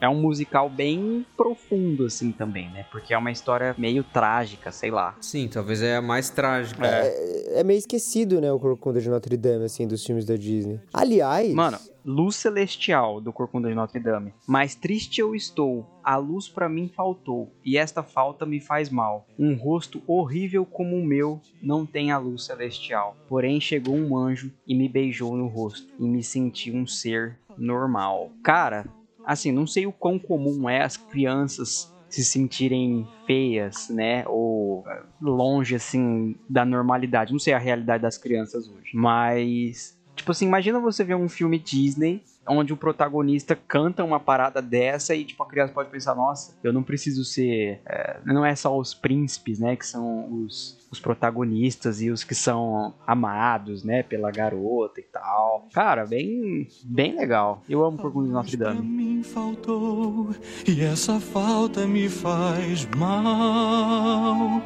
[0.00, 2.84] É um musical bem profundo assim também, né?
[2.90, 5.16] Porque é uma história meio trágica, sei lá.
[5.20, 6.86] Sim, talvez é a mais trágica.
[6.86, 10.80] É, é meio esquecido, né, o Corcunda de Notre Dame, assim, dos filmes da Disney.
[10.92, 11.52] Aliás...
[11.54, 14.34] Mano, luz celestial do Corcunda de Notre Dame.
[14.46, 19.26] Mais triste eu estou, a luz pra mim faltou, e esta falta me faz mal.
[19.38, 23.16] Um rosto horrível como o meu não tem a luz celestial.
[23.28, 28.30] Porém chegou um anjo e me beijou no rosto, e me senti um ser normal.
[28.42, 28.86] Cara,
[29.24, 34.24] assim, não sei o quão comum é as crianças se sentirem feias, né?
[34.28, 34.84] Ou
[35.20, 37.32] longe, assim, da normalidade.
[37.32, 38.90] Não sei a realidade das crianças hoje.
[38.94, 44.60] Mas Tipo assim, imagina você ver um filme Disney onde o protagonista canta uma parada
[44.60, 48.54] dessa e tipo a criança pode pensar, nossa, eu não preciso ser, é, não é
[48.54, 54.02] só os príncipes, né, que são os, os protagonistas e os que são amados, né,
[54.02, 55.68] pela garota e tal.
[55.72, 57.62] Cara, bem, bem legal.
[57.68, 58.82] Eu amo Corcunda de Notre Dame.
[58.82, 60.30] mim faltou
[60.66, 64.62] e essa falta me faz mal.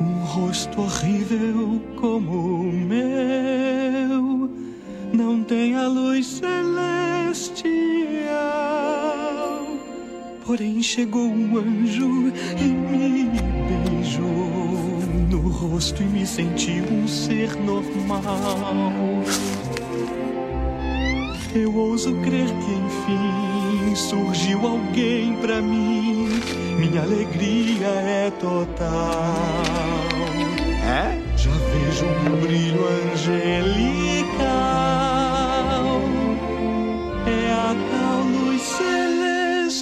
[0.00, 4.50] Um rosto horrível como o meu
[5.12, 7.70] não tem a luz celestial.
[10.44, 13.30] Porém chegou um anjo e me
[13.68, 19.22] beijou no rosto e me senti um ser normal.
[21.54, 23.60] Eu ouso crer que enfim
[23.94, 26.28] surgiu alguém pra mim,
[26.78, 29.34] minha alegria é total.
[30.82, 31.20] É?
[31.36, 32.80] Já vejo um brilho
[33.12, 34.49] angelical.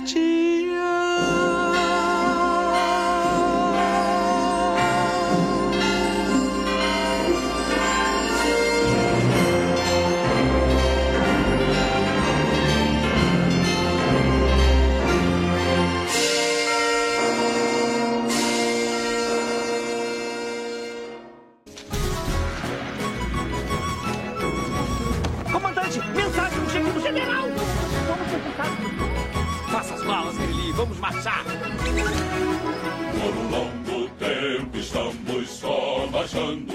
[0.01, 0.28] just.
[30.79, 31.45] Vamos marchar!
[31.45, 36.68] Por um longo tempo estamos só marchando.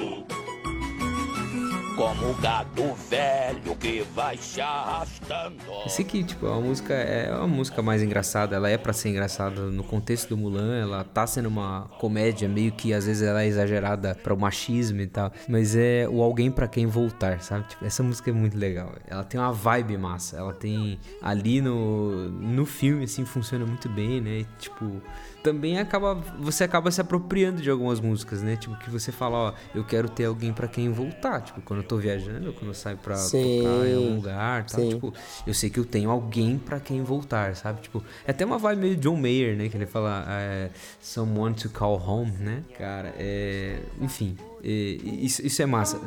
[2.03, 5.55] Como o gado velho que vai se arrastando.
[5.85, 9.07] Eu sei que, tipo, a música é uma música mais engraçada, ela é pra ser
[9.07, 13.41] engraçada no contexto do Mulan, ela tá sendo uma comédia, meio que às vezes ela
[13.41, 17.69] é exagerada para o machismo e tal, mas é o alguém pra quem voltar, sabe?
[17.69, 18.93] Tipo, essa música é muito legal.
[19.07, 24.19] Ela tem uma vibe massa, ela tem ali no no filme assim funciona muito bem,
[24.19, 24.45] né?
[24.59, 25.01] Tipo,
[25.43, 28.55] também acaba você acaba se apropriando de algumas músicas, né?
[28.55, 31.87] Tipo que você fala, ó, eu quero ter alguém pra quem voltar, tipo, quando eu
[31.87, 34.89] tô viajando, quando eu saio pra Sim, tocar em algum lugar, tal, sim.
[34.89, 35.13] tipo,
[35.45, 37.81] eu sei que eu tenho alguém pra quem voltar, sabe?
[37.81, 39.67] Tipo, é até uma vibe meio John Mayer, né?
[39.67, 40.69] Que ele fala é,
[41.01, 42.63] someone to call home, né?
[42.77, 43.79] Cara, é.
[44.01, 44.37] Enfim.
[44.63, 45.99] Isso, isso é massa.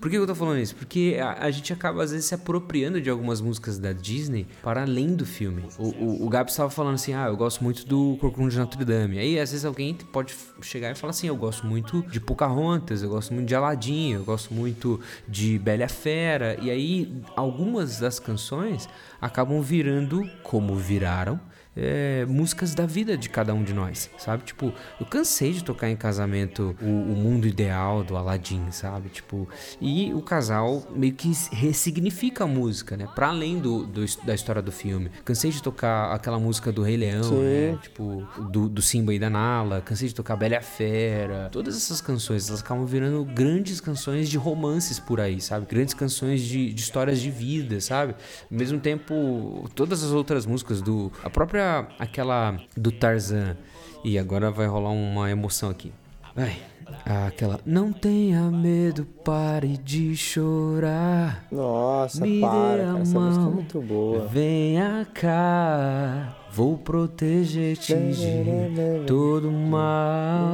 [0.00, 0.76] Por que eu tô falando isso?
[0.76, 4.82] Porque a, a gente acaba às vezes se apropriando de algumas músicas da Disney para
[4.82, 5.64] além do filme.
[5.76, 8.84] O, o, o Gabs estava falando assim: ah, eu gosto muito do Corcunda de Notre
[8.84, 9.18] Dame.
[9.18, 13.08] Aí às vezes alguém pode chegar e falar assim: eu gosto muito de Pocahontas, eu
[13.08, 16.56] gosto muito de Aladdin, eu gosto muito de Bela Fera.
[16.60, 18.88] E aí algumas das canções
[19.20, 21.40] acabam virando como viraram
[21.76, 24.44] é, músicas da vida de cada um de nós, sabe?
[24.44, 29.08] Tipo, eu cansei de tocar em casamento o, o mundo ideal do Aladdin, sabe?
[29.08, 29.48] Tipo,
[29.80, 33.08] e o casal meio que ressignifica a música, né?
[33.14, 35.10] Pra além do, do- da história do filme.
[35.24, 37.42] Cansei de tocar aquela música do Rei Leão, Sim.
[37.42, 37.78] né?
[37.82, 39.80] Tipo, do, do Simba e da Nala.
[39.80, 41.48] Cansei de tocar Bela e a Fera.
[41.50, 45.66] Todas essas canções, elas acabam virando grandes canções de romances por aí, sabe?
[45.66, 48.14] Grandes canções de, de histórias de vida, sabe?
[48.50, 51.10] Ao mesmo tempo, todas as outras músicas do...
[51.22, 51.63] A própria,
[51.98, 53.56] aquela do Tarzan.
[54.04, 55.92] E agora vai rolar uma emoção aqui.
[56.36, 56.56] Vai.
[57.04, 57.58] Aquela.
[57.64, 61.46] Não tenha medo, pare de chorar.
[61.50, 62.98] Nossa, Me para, a cara.
[63.00, 64.26] Essa música é muito boa.
[64.26, 70.52] Venha cá, vou proteger-te de todo mal.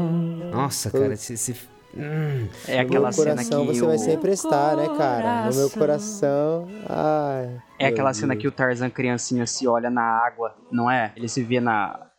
[0.52, 1.32] Nossa, cara, esse.
[1.34, 2.48] esse- hum.
[2.66, 3.86] É No aquela meu cena coração que você o...
[3.86, 5.50] vai sempre estar, né, cara?
[5.50, 6.68] No meu coração.
[6.88, 7.60] Ai.
[7.78, 8.42] É aquela cena Deus.
[8.42, 11.12] que o Tarzan criancinha se olha na água, não é?
[11.16, 12.10] Ele se vê na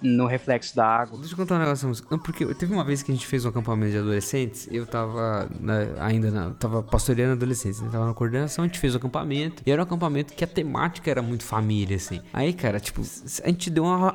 [0.00, 1.18] no reflexo da água.
[1.18, 1.90] Deixa eu contar um negócio.
[2.10, 5.48] Não, porque teve uma vez que a gente fez um acampamento de adolescentes, eu tava
[5.60, 9.62] né, ainda na, tava pastoreando adolescentes, né, tava na coordenação, a gente fez o acampamento,
[9.66, 12.20] e era um acampamento que a temática era muito família, assim.
[12.32, 13.02] Aí, cara, tipo,
[13.42, 14.14] a gente deu uma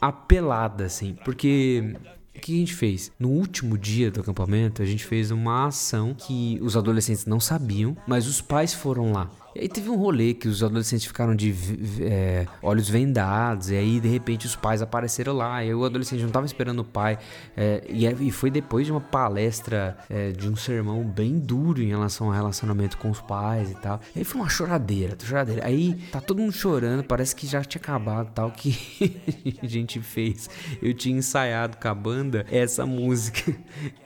[0.00, 1.94] apelada, assim, porque
[2.42, 3.12] que a gente fez?
[3.18, 7.96] No último dia do acampamento, a gente fez uma ação que os adolescentes não sabiam,
[8.06, 9.30] mas os pais foram lá.
[9.54, 11.54] E aí teve um rolê que os adolescentes ficaram de
[12.00, 16.30] é, olhos vendados, e aí de repente os pais apareceram lá, e o adolescente não
[16.30, 17.18] tava esperando o pai,
[17.56, 21.82] é, e, é- e foi depois de uma palestra, é, de um sermão bem duro
[21.82, 24.00] em relação ao relacionamento com os pais e tal.
[24.16, 25.66] E aí foi uma choradeira, choradeira.
[25.66, 28.76] Aí tá todo mundo chorando, parece que já tinha acabado tal, que
[29.62, 30.48] a gente fez.
[30.80, 33.54] Eu tinha ensaiado com a banda essa música,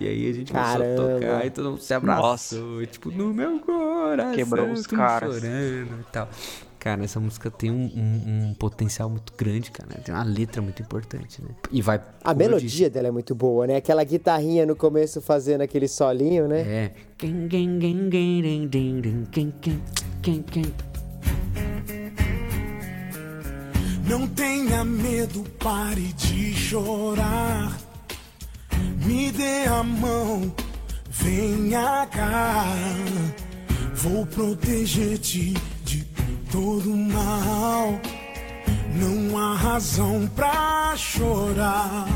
[0.00, 1.20] e aí a gente começou a Caramba.
[1.20, 6.12] tocar, e todo mundo se abraçou, tipo, no meu coração, Quebrou os caras chorando e
[6.12, 6.28] tal.
[6.78, 9.88] Cara, essa música tem um, um, um, potencial muito grande, cara.
[9.90, 10.02] Né?
[10.04, 11.48] Tem uma letra muito importante, né?
[11.72, 12.00] E vai.
[12.22, 12.88] A melodia disse...
[12.88, 13.74] dela é muito boa, né?
[13.74, 16.60] Aquela guitarrinha no começo fazendo aquele solinho, né?
[16.60, 16.92] É.
[24.08, 27.76] Não tenha medo, pare de chorar.
[29.04, 30.54] Me dê a mão,
[31.10, 32.64] venha cá.
[34.08, 35.52] Vou proteger-te
[35.84, 36.04] de
[36.52, 38.00] todo mal.
[38.94, 42.06] Não há razão pra chorar.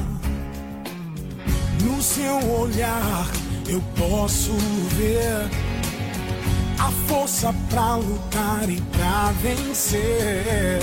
[1.82, 3.26] No seu olhar
[3.68, 4.52] eu posso
[4.96, 5.50] ver
[6.78, 10.78] a força pra lutar e pra vencer.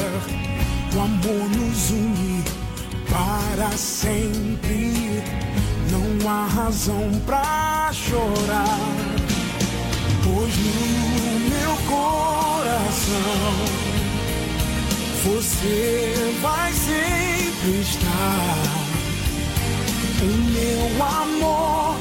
[0.93, 2.43] O amor nos une
[3.09, 5.23] para sempre.
[5.89, 8.77] Não há razão pra chorar,
[10.47, 13.17] pois no meu coração
[15.25, 18.57] Você vai sempre estar.
[20.21, 21.97] O meu amor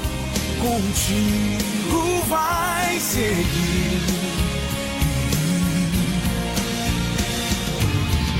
[0.61, 4.01] contigo vai seguir.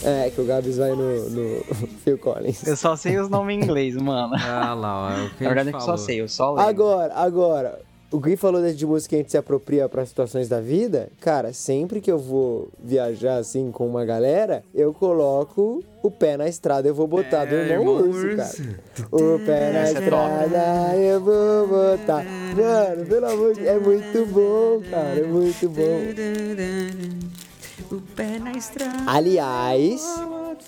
[0.04, 1.64] É, que o Gabs vai no, no
[2.04, 2.66] Phil Collins.
[2.66, 4.34] Eu só sei os nomes em inglês, mano.
[4.42, 6.50] Ah lá, ó, é o que Na verdade é que eu só sei, eu só
[6.54, 6.68] lembro.
[6.70, 7.80] Agora, agora,
[8.12, 11.10] o Gui falou de música que a gente se apropria para situações da vida.
[11.22, 16.48] Cara, sempre que eu vou viajar assim com uma galera, eu coloco o pé na
[16.48, 18.36] estrada, eu vou botar do É, irmão, irmão Urso, Urso.
[18.38, 19.06] cara.
[19.12, 22.26] O pé na Essa é estrada, eu vou botar.
[22.26, 27.51] Mano, pelo amor de é muito bom, cara, é muito bom.
[27.90, 29.04] O pé na estrada.
[29.08, 30.04] Aliás,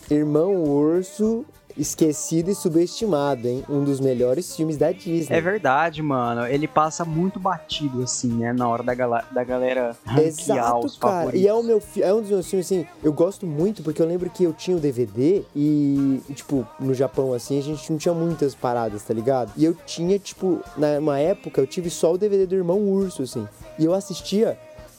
[0.10, 1.46] Irmão Urso,
[1.78, 3.64] esquecido e subestimado, hein?
[3.70, 5.36] Um dos melhores filmes da Disney.
[5.36, 6.46] É verdade, mano.
[6.48, 8.54] Ele passa muito batido, assim, né?
[8.54, 11.14] Na hora da, gala- da galera Exato, os cara.
[11.16, 11.42] favoritos.
[11.42, 14.06] E é, o meu, é um dos meus filmes, assim, eu gosto muito, porque eu
[14.06, 18.14] lembro que eu tinha o DVD e, tipo, no Japão, assim, a gente não tinha
[18.14, 19.52] muitas paradas, tá ligado?
[19.58, 23.48] E eu tinha, tipo, numa época, eu tive só o DVD do Irmão Urso, assim.
[23.80, 24.58] E eu assistia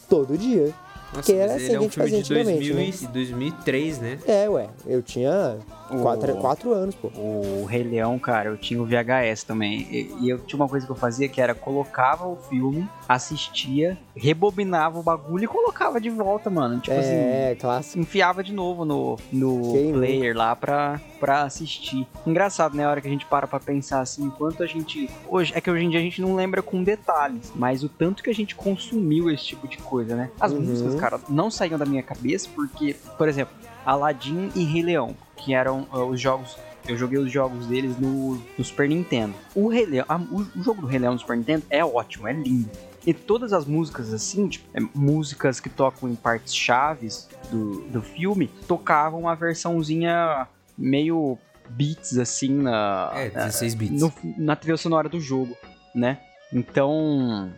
[0.08, 0.72] todo dia.
[1.14, 2.90] Nossa, que era mas assim ele é a um filme de antigamente, 2000 né?
[3.02, 4.18] e 2003, né?
[4.26, 4.68] É, ué.
[4.86, 5.56] Eu tinha
[6.00, 7.08] O- quatro anos, pô.
[7.16, 9.82] O Rei Leão, cara, eu tinha o VHS também.
[9.90, 13.96] E, e eu tinha uma coisa que eu fazia que era colocava o filme, assistia,
[14.16, 16.80] rebobinava o bagulho e colocava de volta, mano.
[16.80, 17.98] Tipo assim, É, clássico.
[17.98, 22.06] enfiava de novo no, no Quem player lá pra, pra assistir.
[22.26, 22.84] Engraçado, né?
[22.84, 25.08] A hora que a gente para pra pensar assim, enquanto a gente.
[25.28, 28.22] Hoje, é que hoje em dia a gente não lembra com detalhes, mas o tanto
[28.22, 30.30] que a gente consumiu esse tipo de coisa, né?
[30.38, 30.60] As Uhum.
[30.60, 33.54] músicas, cara, não saíam da minha cabeça porque, por exemplo,
[33.84, 36.56] Aladdin e Rei Leão, que eram ah, os jogos.
[36.86, 39.34] Eu joguei os jogos deles no, no Super Nintendo.
[39.54, 42.28] O, Rei Leão, a- o, o jogo do Rei Leão no Super Nintendo é ótimo,
[42.28, 42.68] é lindo.
[43.06, 48.02] E todas as músicas, assim, tipo, é, músicas que tocam em partes chaves do, do
[48.02, 51.38] filme, tocavam uma versãozinha meio
[51.70, 54.00] beats, assim, na, É, 16 bits.
[54.00, 55.54] no- na trilha sonora do jogo,
[55.94, 56.18] né?
[56.52, 57.50] Então,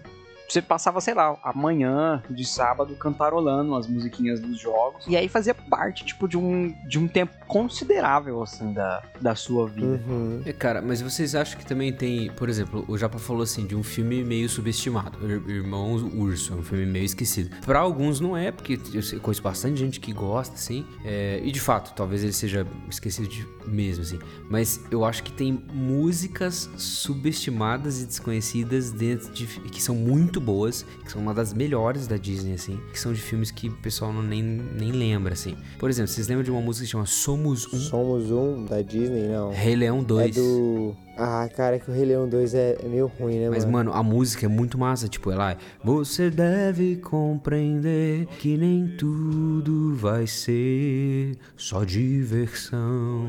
[0.48, 5.04] você passava, sei lá, amanhã de sábado cantarolando as musiquinhas dos jogos.
[5.06, 9.68] E aí fazia parte, tipo, de um, de um tempo considerável, assim, da, da sua
[9.68, 10.00] vida.
[10.06, 10.42] Uhum.
[10.44, 13.74] É, cara, mas vocês acham que também tem, por exemplo, o Japa falou assim, de
[13.76, 17.50] um filme meio subestimado, Ir- Irmãos Urso, é um filme meio esquecido.
[17.64, 21.60] Pra alguns não é, porque eu conheço bastante gente que gosta, assim, é, e de
[21.60, 28.00] fato, talvez ele seja esquecido de- mesmo, assim, mas eu acho que tem músicas subestimadas
[28.02, 32.54] e desconhecidas dentro de, que são muito boas, que são uma das melhores da Disney,
[32.54, 35.56] assim, que são de filmes que o pessoal não nem, nem lembra, assim.
[35.78, 37.78] Por exemplo, vocês lembram de uma música que chama Somos Um?
[37.78, 39.50] Somos um da Disney, não.
[39.52, 40.36] Rei Leão 2.
[40.36, 40.94] É do.
[41.18, 43.90] Ah, cara, que o Rei Leão 2 é, é meio ruim, né, Mas, mano?
[43.90, 45.08] mano, a música é muito massa.
[45.08, 45.56] Tipo, ela é.
[45.82, 53.26] Você deve compreender que nem tudo vai ser só diversão.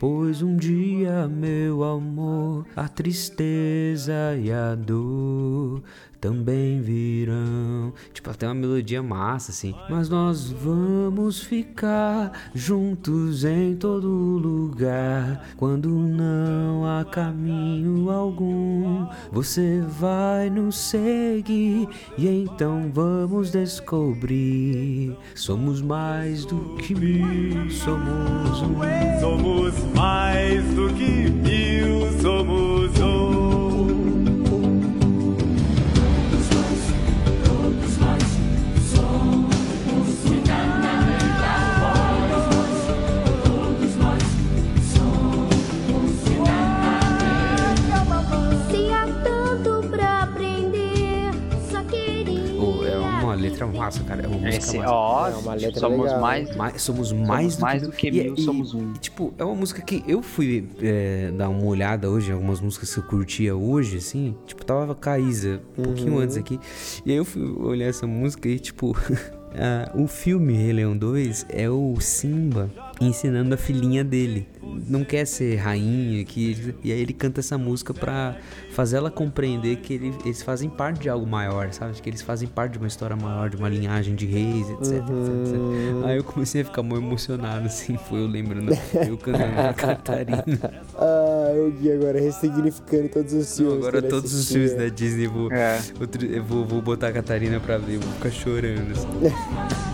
[0.00, 5.82] Pois um dia, meu amor, a tristeza e a dor
[6.20, 7.92] também virão.
[8.12, 9.74] Tipo, tem uma melodia massa, assim.
[9.88, 15.48] Mas nós vamos ficar juntos em todo lugar.
[15.56, 21.88] Quando não há caminho algum, você vai nos seguir.
[22.18, 25.16] E então vamos descobrir.
[25.34, 29.20] Somos mais do que mil, somos um.
[29.20, 33.49] Somos mais do que mil, somos um.
[53.66, 54.22] Letra massa, cara.
[54.22, 54.90] É uma música Esse, massa.
[54.90, 56.56] ó, É uma letra somos legal, mais.
[56.56, 58.92] Mais- somos mais, mais do que e- mil, e- somos um.
[58.94, 62.60] e, tipo, é uma música que eu fui é, dar uma olhada hoje, em algumas
[62.60, 64.34] músicas que eu curtia hoje, assim.
[64.46, 66.20] Tipo, tava com a Isa um pouquinho Uhum.
[66.20, 66.58] antes aqui.
[67.04, 68.94] E aí eu fui olhar essa música e, tipo,
[69.94, 72.70] o filme Rei Leão 2 é o Simba
[73.00, 74.46] ensinando a filhinha dele.
[74.86, 78.36] Não quer ser rainha, que, e aí ele canta essa música pra
[78.72, 82.00] fazer ela compreender que ele- eles fazem parte de algo maior, sabe?
[82.00, 84.98] Que eles fazem parte de uma história maior, de uma linhagem de reis, etc, etc,
[85.00, 86.04] etc.
[86.06, 88.72] Aí eu comecei a ficar muito emocionado, assim, foi eu lembrando,
[89.08, 90.44] eu cantando a Catarina.
[91.02, 93.78] Ah, o Gui agora ressignificando todos os filmes.
[93.78, 95.80] Agora todos os filmes da Disney eu vou, É.
[95.98, 99.08] outro- eu vou, vou botar a Catarina pra ver, eu vou ficar chorando, assim.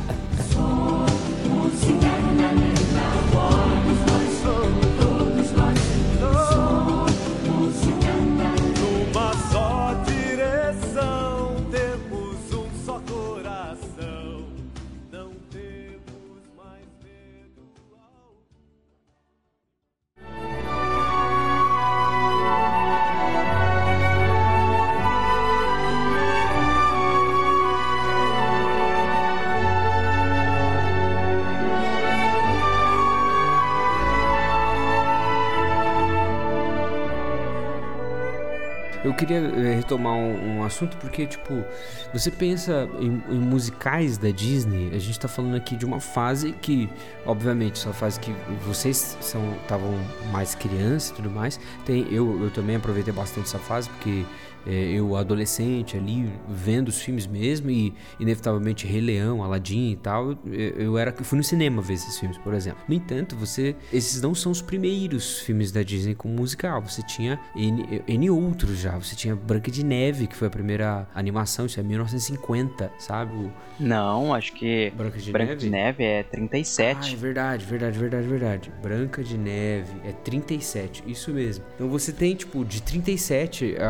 [39.97, 41.64] retomar um, um assunto porque, tipo,
[42.12, 46.53] você pensa em, em musicais da Disney, a gente tá falando aqui de uma fase
[46.53, 46.88] que,
[47.24, 48.32] obviamente, essa fase que
[48.66, 49.99] vocês estavam
[50.30, 51.59] mais crianças e tudo mais.
[51.84, 54.24] Tem, eu, eu também aproveitei bastante essa fase porque
[54.66, 60.32] é, eu adolescente ali vendo os filmes mesmo e inevitavelmente Rei Leão, Aladdin e tal,
[60.32, 60.38] eu,
[60.76, 62.80] eu era eu fui no cinema ver esses filmes, por exemplo.
[62.88, 66.82] No entanto, você esses não são os primeiros filmes da Disney com musical.
[66.82, 68.96] Você tinha N, N outros já.
[68.98, 73.32] Você tinha Branca de Neve, que foi a primeira animação, isso é 1950, sabe?
[73.34, 75.60] O- Não, acho que Branca de Branca Neve?
[75.64, 76.98] de Neve é 37.
[77.00, 78.72] Ah, é verdade, verdade, verdade, verdade.
[78.82, 81.64] Branca de Neve é 37, isso mesmo.
[81.74, 83.88] Então você tem, tipo, de 37 a,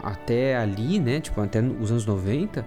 [0.03, 1.19] até ali, né?
[1.19, 2.65] Tipo, até os anos 90,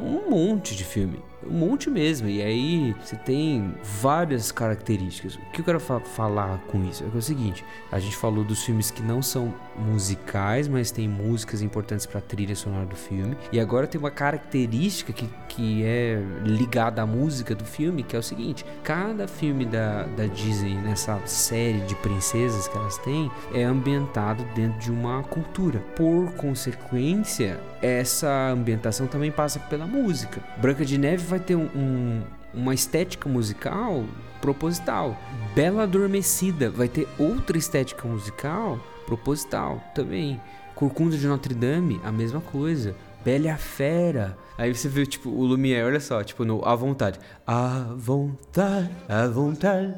[0.00, 1.20] um monte de filme.
[1.46, 2.28] Um monte mesmo.
[2.28, 5.36] E aí você tem várias características.
[5.36, 7.04] O que eu quero fa- falar com isso?
[7.04, 10.90] É, que é o seguinte: a gente falou dos filmes que não são musicais, mas
[10.90, 13.36] tem músicas importantes pra trilha sonora do filme.
[13.52, 18.18] E agora tem uma característica que, que é ligada à música do filme, que é
[18.18, 23.64] o seguinte: cada filme da, da Disney, nessa série de princesas que elas têm, é
[23.64, 25.78] ambientado dentro de uma cultura.
[25.96, 30.40] Por consequência, essa ambientação também passa pela música.
[30.58, 32.22] Branca de Neve vai ter um,
[32.52, 34.04] uma estética musical
[34.40, 35.16] proposital.
[35.54, 38.78] Bela Adormecida vai ter outra estética musical
[39.08, 40.38] proposital também.
[40.74, 42.94] Corcunda de Notre Dame, a mesma coisa.
[43.28, 44.38] Bela Fera.
[44.56, 47.20] Aí você viu, tipo, o Lumière, olha só, tipo, no A Vontade.
[47.46, 49.94] A vontade, a vontade.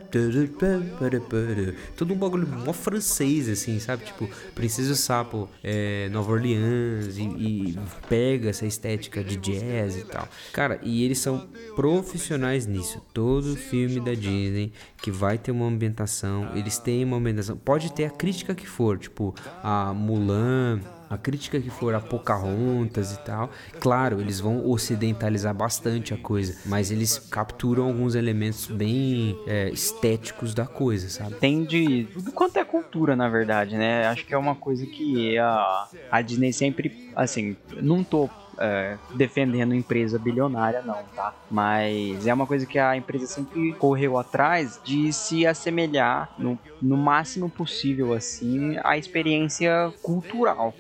[1.97, 4.05] Todo um bagulho mó francês, assim, sabe?
[4.05, 7.79] Tipo, Princesa Sapo, é, Nova Orleans, e, e
[8.09, 10.29] pega essa estética de jazz e tal.
[10.53, 13.01] Cara, e eles são profissionais nisso.
[13.15, 17.57] Todo filme da Disney que vai ter uma ambientação, eles têm uma ambientação.
[17.57, 20.81] Pode ter a crítica que for, tipo, a Mulan
[21.11, 23.51] a crítica que for a Pocahontas e tal,
[23.81, 30.55] claro, eles vão ocidentalizar bastante a coisa, mas eles capturam alguns elementos bem é, estéticos
[30.55, 31.35] da coisa, sabe?
[31.35, 34.07] Tem de tudo quanto é cultura, na verdade, né?
[34.07, 38.31] Acho que é uma coisa que a, a Disney sempre, assim, não tô
[38.61, 41.35] é, defendendo empresa bilionária, não, tá?
[41.51, 46.97] Mas é uma coisa que a empresa sempre correu atrás de se assemelhar no, no
[46.97, 50.75] máximo possível, assim, à experiência cultural,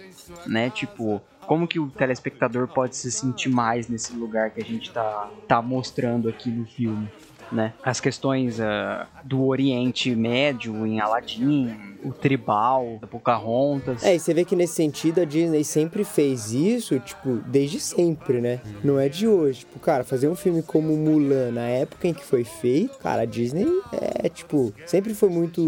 [0.46, 0.70] né?
[0.70, 5.34] Tipo, como que o telespectador pode se sentir mais nesse lugar que a gente tá,
[5.46, 7.12] tá mostrando aqui no filme?
[7.52, 7.72] Né?
[7.82, 14.02] As questões ah, do Oriente Médio em Aladdin, o tribal, da Pocahontas.
[14.02, 18.40] É, e você vê que nesse sentido a Disney sempre fez isso, tipo, desde sempre,
[18.40, 18.60] né?
[18.82, 19.60] Não é de hoje.
[19.60, 23.24] Tipo, cara, fazer um filme como Mulan na época em que foi feito, cara, a
[23.24, 25.60] Disney é, tipo, sempre foi muito.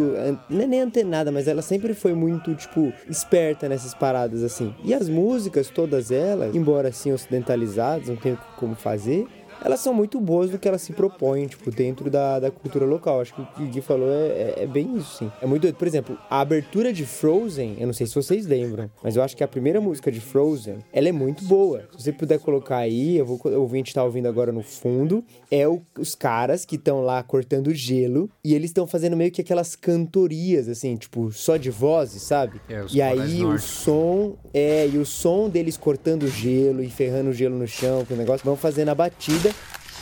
[0.48, 4.74] Não é nem antenada, mas ela sempre foi muito, tipo, esperta nessas paradas assim.
[4.84, 9.26] E as músicas, todas elas, embora assim ocidentalizadas, não tem como fazer.
[9.64, 13.20] Elas são muito boas do que elas se propõem, tipo, dentro da, da cultura local.
[13.20, 15.32] Acho que o que o Gui falou é, é, é bem isso, sim.
[15.40, 15.76] É muito doido.
[15.76, 19.36] Por exemplo, a abertura de Frozen, eu não sei se vocês lembram, mas eu acho
[19.36, 21.84] que a primeira música de Frozen, ela é muito boa.
[21.96, 25.66] Se você puder colocar aí, eu vou, o ouvinte tá ouvindo agora no fundo, é
[25.68, 29.76] o- os caras que estão lá cortando gelo e eles estão fazendo meio que aquelas
[29.76, 32.60] cantorias, assim, tipo, só de vozes, sabe?
[32.68, 33.62] É, os e aí o nórdicos.
[33.70, 38.12] som, é, e o som deles cortando gelo e ferrando o gelo no chão, que
[38.12, 39.51] o negócio, vão fazendo a batida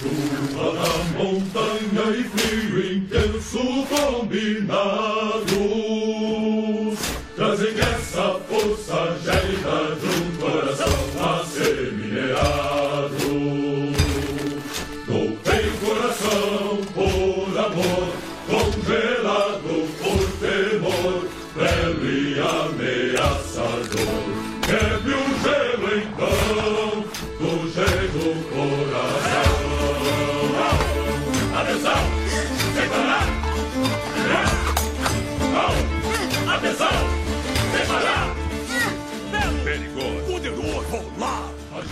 [0.00, 5.49] Chuva na montanha e frio intenso combinados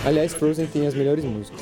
[0.05, 1.61] Aliás, Frozen tem as melhores músicas.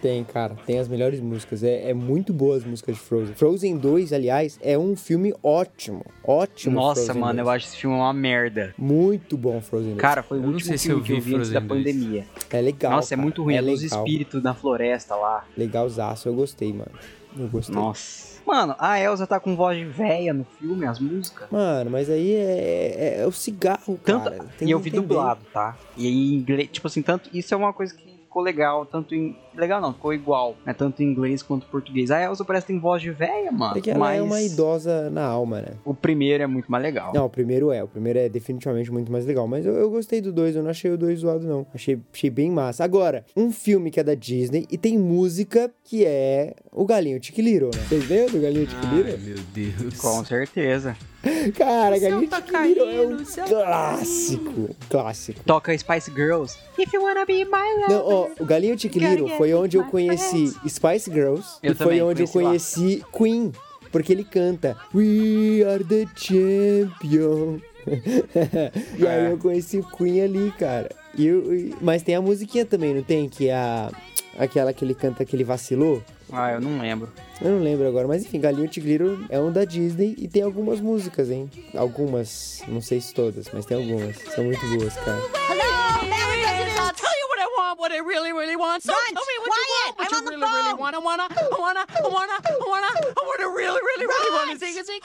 [0.00, 1.62] Tem, cara, tem as melhores músicas.
[1.62, 3.34] É, é muito boa as músicas de Frozen.
[3.34, 6.04] Frozen 2, aliás, é um filme ótimo.
[6.24, 6.76] Ótimo.
[6.76, 7.46] Nossa, Frozen mano, 2.
[7.46, 8.74] eu acho esse filme uma merda.
[8.78, 10.00] Muito bom Frozen 2.
[10.00, 11.60] Cara, foi o Eu não último sei se filme eu que eu vi antes da
[11.60, 11.94] Frozen 2.
[11.96, 12.26] pandemia.
[12.50, 12.92] é legal.
[12.92, 13.22] Nossa, é cara.
[13.22, 13.54] muito ruim.
[13.56, 13.98] É dos legal.
[13.98, 15.44] espíritos na floresta lá.
[15.56, 16.92] Legalzaço, eu gostei, mano.
[17.36, 17.74] Eu gostei.
[17.74, 18.29] Nossa.
[18.50, 21.48] Mano, a Elsa tá com voz de véia no filme, as músicas.
[21.50, 24.44] Mano, mas aí é, é, é o cigarro, Tanto, cara.
[24.58, 25.06] Tem e eu vi entender.
[25.06, 25.76] dublado, tá?
[25.96, 27.30] E aí, em inglês, tipo assim, tanto.
[27.32, 29.36] Isso é uma coisa que ficou legal, tanto em.
[29.56, 30.72] Legal não, ficou igual, né?
[30.72, 32.12] Tanto em inglês quanto em português.
[32.12, 33.76] A Elsa parece que tem voz de véia, mano.
[33.76, 35.72] É que ela mas é uma idosa na alma, né?
[35.84, 37.12] o primeiro é muito mais legal.
[37.12, 37.82] Não, o primeiro é.
[37.82, 39.48] O primeiro é definitivamente muito mais legal.
[39.48, 41.66] Mas eu, eu gostei do dois, eu não achei o dois zoado, não.
[41.74, 42.84] Achei, achei bem massa.
[42.84, 47.70] Agora, um filme que é da Disney e tem música que é o Galinho Tiquiliro,
[47.74, 47.82] né?
[47.88, 49.08] Vocês lembram do Galinho Tiquiliro?
[49.08, 50.00] Ai, meu Deus.
[50.00, 50.96] Com certeza.
[51.56, 54.76] Cara, céu Galinho tá Tiquiliro é um caindo, tá clássico.
[54.88, 55.40] Clássico.
[55.44, 56.56] Toca Spice Girls.
[56.78, 61.10] If you wanna be my Não, ó, o Galinho Tiquiliro foi onde eu conheci Spice
[61.10, 63.52] Girls Eu e foi onde eu conheci conheci Queen.
[63.92, 67.58] Porque ele canta We are the champion.
[68.98, 69.32] e aí É.
[69.32, 70.90] eu conheci o Queen ali, cara.
[71.16, 73.28] E e- mas tem a musiquinha também, não tem?
[73.28, 73.90] Que é a.
[74.40, 76.02] Aquela que ele canta que ele vacilou.
[76.32, 77.12] Ah, eu não lembro.
[77.42, 80.80] Eu não lembro agora, mas enfim, Galinho Tigriro é um da Disney e tem algumas
[80.80, 81.50] músicas, hein?
[81.76, 84.16] Algumas, não sei se todas, mas tem algumas.
[84.34, 85.20] São muito boas, cara.
[87.78, 88.82] What I really, really want.
[88.82, 90.94] So Run, tell me what quiet, you want, what I'm you really, really want.
[90.94, 94.84] I wanna, I wanna, I wanna, I wanna, I wanna really, really, really wanna sing
[94.84, 95.00] sing.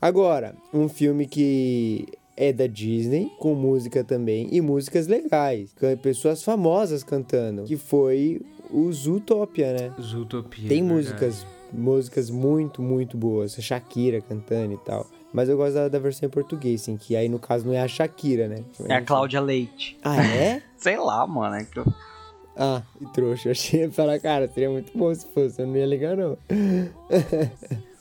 [0.00, 2.06] Agora, um filme que
[2.36, 5.74] é da Disney, com música também, e músicas legais.
[5.80, 8.40] com Pessoas famosas cantando, que foi
[8.70, 9.92] o Zootopia, né?
[10.00, 10.68] Zootopia.
[10.68, 10.94] Tem é verdade.
[10.94, 13.58] músicas, músicas muito, muito boas.
[13.58, 15.06] A Shakira cantando e tal.
[15.32, 17.80] Mas eu gosto da, da versão em português, assim, que aí no caso não é
[17.80, 18.64] a Shakira, né?
[18.88, 19.98] É a Cláudia Leite.
[20.02, 20.62] Ah, é?
[20.76, 21.56] Sei lá, mano.
[21.56, 21.84] É que eu...
[22.56, 23.48] Ah, e trouxa.
[23.48, 26.38] Eu achei falar, cara, seria muito bom se fosse, eu não ia ligar, não.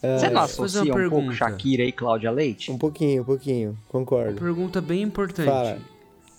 [0.01, 1.35] Você não Ah, associa fazer uma um pouco pergunta.
[1.35, 2.71] Shakira e Cláudia Leite?
[2.71, 4.39] Um pouquinho, um pouquinho, concordo.
[4.39, 5.47] Pergunta bem importante.
[5.47, 5.77] Fala.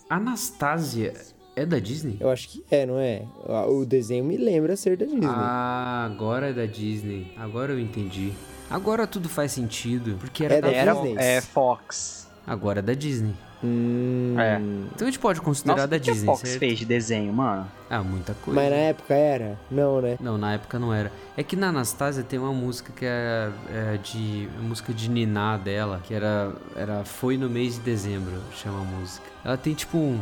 [0.09, 1.13] Anastasia
[1.57, 2.17] é da Disney?
[2.19, 3.23] Eu acho que é, não é?
[3.67, 5.25] O desenho me lembra ser da Disney.
[5.25, 7.31] Ah, agora é da Disney.
[7.37, 8.31] Agora eu entendi.
[8.69, 10.17] Agora tudo faz sentido.
[10.19, 11.15] Porque era É da Disney?
[11.17, 12.27] é Fox.
[12.45, 13.33] Agora é da Disney.
[13.63, 14.59] Hum, É.
[14.93, 16.59] Então a gente pode considerar Nossa, da o que a Disney, Fox certo?
[16.59, 17.67] fez de desenho, mano?
[17.89, 18.59] Ah, muita coisa.
[18.59, 19.59] Mas na época era?
[19.71, 20.15] Não, né?
[20.21, 21.11] Não, na época não era.
[21.35, 24.47] É que na Anastasia tem uma música que é, é de.
[24.59, 26.53] a música de Niná dela, que era.
[26.75, 29.25] era Foi no mês de dezembro, chama a música.
[29.43, 30.19] Ela tem tipo um.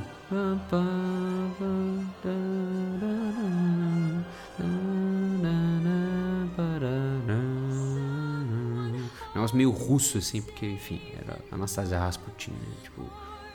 [9.32, 12.76] Um negócio meio russo, assim, porque, enfim, era Anastasia Rasputin, né?
[12.84, 13.04] Tipo,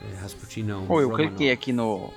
[0.01, 0.85] é, Rasputin não.
[0.85, 2.09] Pô, eu cliquei aqui no,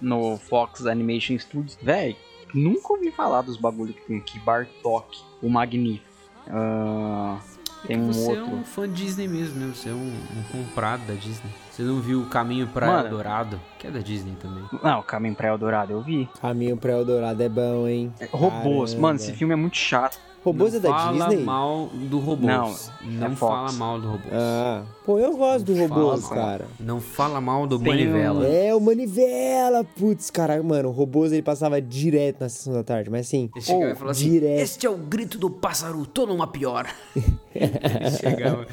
[0.00, 1.76] no Fox Animation Studios.
[1.82, 2.16] Véi,
[2.54, 4.38] nunca ouvi falar dos bagulho que tem aqui.
[4.40, 6.06] Bartok, o Magnífico.
[6.46, 7.38] Ah,
[7.86, 8.44] tem um Você outro.
[8.44, 9.72] é um fã Disney mesmo, né?
[9.74, 11.50] Você é um, um comprado da Disney.
[11.78, 13.06] Você não viu o Caminho pra Mano.
[13.06, 14.64] Eldorado, que é da Disney também.
[14.82, 16.28] Não, Caminho pra Eldorado, eu vi.
[16.40, 18.12] Caminho pra Eldorado é bom, hein?
[18.32, 18.90] Robôs.
[18.90, 19.06] Caramba.
[19.06, 20.18] Mano, esse filme é muito chato.
[20.48, 21.44] Robôs não é da fala Disney?
[21.44, 22.46] mal do robôs.
[22.46, 24.32] Não, Não, é fala mal do robôs.
[24.32, 26.66] Ah, pô, eu gosto do Não Robôs, fala, cara.
[26.78, 28.46] Não fala mal do Tem Manivela.
[28.46, 33.10] É, o Manivela, putz, cara, mano, o Robôs ele passava direto na sessão da tarde,
[33.10, 34.60] mas assim, Ele chegava e falava assim: direto.
[34.60, 36.86] Este é o grito do pássaro, tô numa pior.
[37.54, 38.66] ele chegava,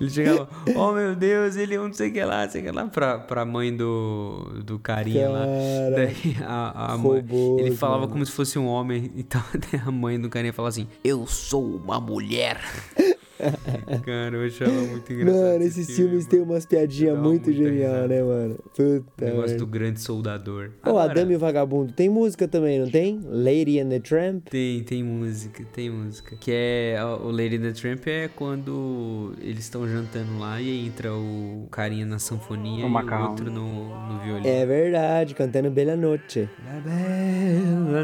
[0.00, 2.64] ele chegava, oh meu Deus, ele é não sei o que lá, não sei o
[2.64, 5.40] que lá, pra, pra mãe do, do carinha lá.
[5.40, 8.12] Cara, Daí a, a mãe, robôs, ele falava mano.
[8.12, 9.42] como se fosse um homem, então
[9.86, 12.60] a mãe do carinha falava assim: Eu sou uma mulher.
[14.04, 15.42] Cara, eu achava muito engraçado.
[15.42, 16.30] Mano, esse esses filme, filmes mano.
[16.30, 18.08] têm umas piadinhas muito genial, risada.
[18.08, 18.54] né, mano?
[18.54, 19.56] O Puta, negócio merda.
[19.58, 20.70] do grande soldador.
[20.84, 23.20] Ô, Agora, Adame e o Vagabundo, tem música também, não tem?
[23.24, 24.46] Lady and the Tramp?
[24.48, 26.36] Tem, tem música, tem música.
[26.38, 31.66] Que é o Lady the Tramp é quando eles estão jantando lá e entra o
[31.70, 33.26] carinha na sanfoninha O e macarrão.
[33.26, 34.46] o outro no, no violino.
[34.46, 36.48] É verdade, cantando Bella Noche.
[36.64, 38.02] La bella.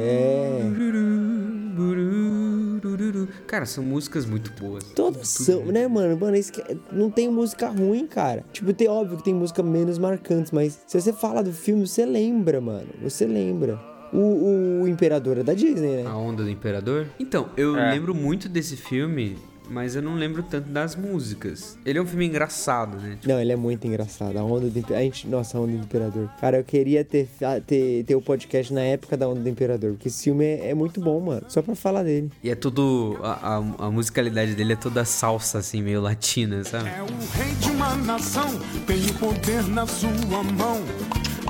[0.00, 1.69] É.
[3.46, 4.84] Cara, são músicas muito boas.
[4.94, 6.16] Todas são, né, mano?
[6.18, 6.62] Mano, isso que-
[6.92, 8.44] não tem música ruim, cara.
[8.52, 12.04] Tipo, tem óbvio que tem música menos marcantes, mas se você fala do filme, você
[12.04, 12.88] lembra, mano.
[13.02, 13.78] Você lembra.
[14.12, 16.04] O, o Imperador é da Disney, né?
[16.06, 17.06] A Onda do Imperador?
[17.18, 17.92] Então, eu É.
[17.92, 19.36] lembro muito desse filme,
[19.70, 21.78] mas eu não lembro tanto das músicas.
[21.86, 23.16] Ele é um filme engraçado, né?
[23.20, 24.36] Tipo, Não, ele é muito engraçado.
[24.36, 24.96] A Onda do Imperador.
[24.96, 26.28] A gente, nossa, a Onda do Imperador.
[26.40, 27.28] Cara, eu queria ter,
[27.66, 30.74] ter, ter o podcast na época da Onda do Imperador, porque esse filme é, é
[30.74, 31.46] muito bom, mano.
[31.48, 32.30] Só pra falar dele.
[32.42, 33.18] E é tudo.
[33.22, 36.88] A, a, a musicalidade dele é toda salsa, assim, meio latina, sabe?
[36.88, 38.48] É o rei de uma nação,
[38.86, 40.80] tem o poder na sua mão.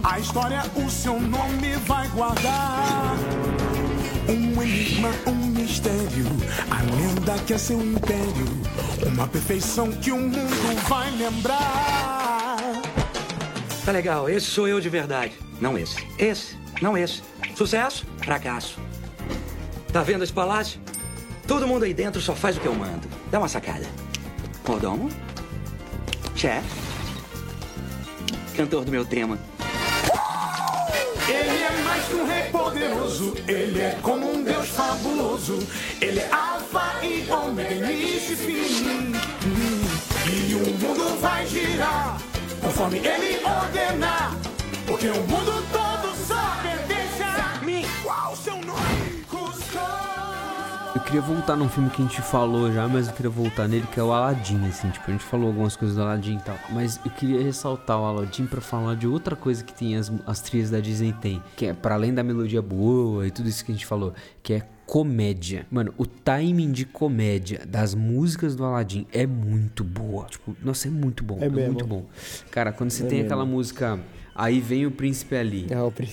[0.03, 3.17] A história, o seu nome vai guardar.
[4.29, 6.27] Um enigma, um mistério,
[6.71, 8.47] a lenda que é seu império.
[9.07, 10.39] Uma perfeição que o mundo
[10.89, 12.57] vai lembrar.
[13.85, 15.33] Tá legal, esse sou eu de verdade.
[15.61, 15.97] Não esse.
[16.19, 17.23] Esse, não esse.
[17.57, 18.79] Sucesso, fracasso.
[19.93, 20.81] Tá vendo esse palácio?
[21.47, 23.09] Todo mundo aí dentro só faz o que eu mando.
[23.31, 23.87] Dá uma sacada.
[24.67, 25.09] Mordomo?
[26.37, 26.69] Chefe?
[28.55, 29.39] Cantor do meu tema.
[31.31, 35.59] Ele é mais que um rei poderoso, ele é como um deus fabuloso.
[36.01, 39.13] Ele é alfa e ômega, início e fim.
[40.49, 42.21] E o mundo vai girar
[42.61, 44.37] conforme ele ordenar.
[44.87, 46.70] Porque o mundo todo só
[51.11, 53.99] queria voltar num filme que a gente falou já, mas eu queria voltar nele, que
[53.99, 56.57] é o Aladdin, assim, tipo, a gente falou algumas coisas do Aladdin e tal.
[56.71, 60.41] Mas eu queria ressaltar o Aladdin pra falar de outra coisa que tem as, as
[60.41, 63.73] trilhas da Disney tem, que é para além da melodia boa e tudo isso que
[63.73, 65.67] a gente falou, que é comédia.
[65.71, 70.27] Mano, o timing de comédia das músicas do Aladdin é muito boa.
[70.27, 71.39] Tipo, nossa, é muito bom.
[71.41, 72.07] É É, muito bom.
[72.53, 73.27] Cara, quando você É tem mesmo.
[73.33, 73.99] aquela música
[74.33, 75.67] Aí vem o príncipe ali.
[75.69, 76.09] É o pri-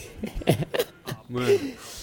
[1.29, 1.47] Mano,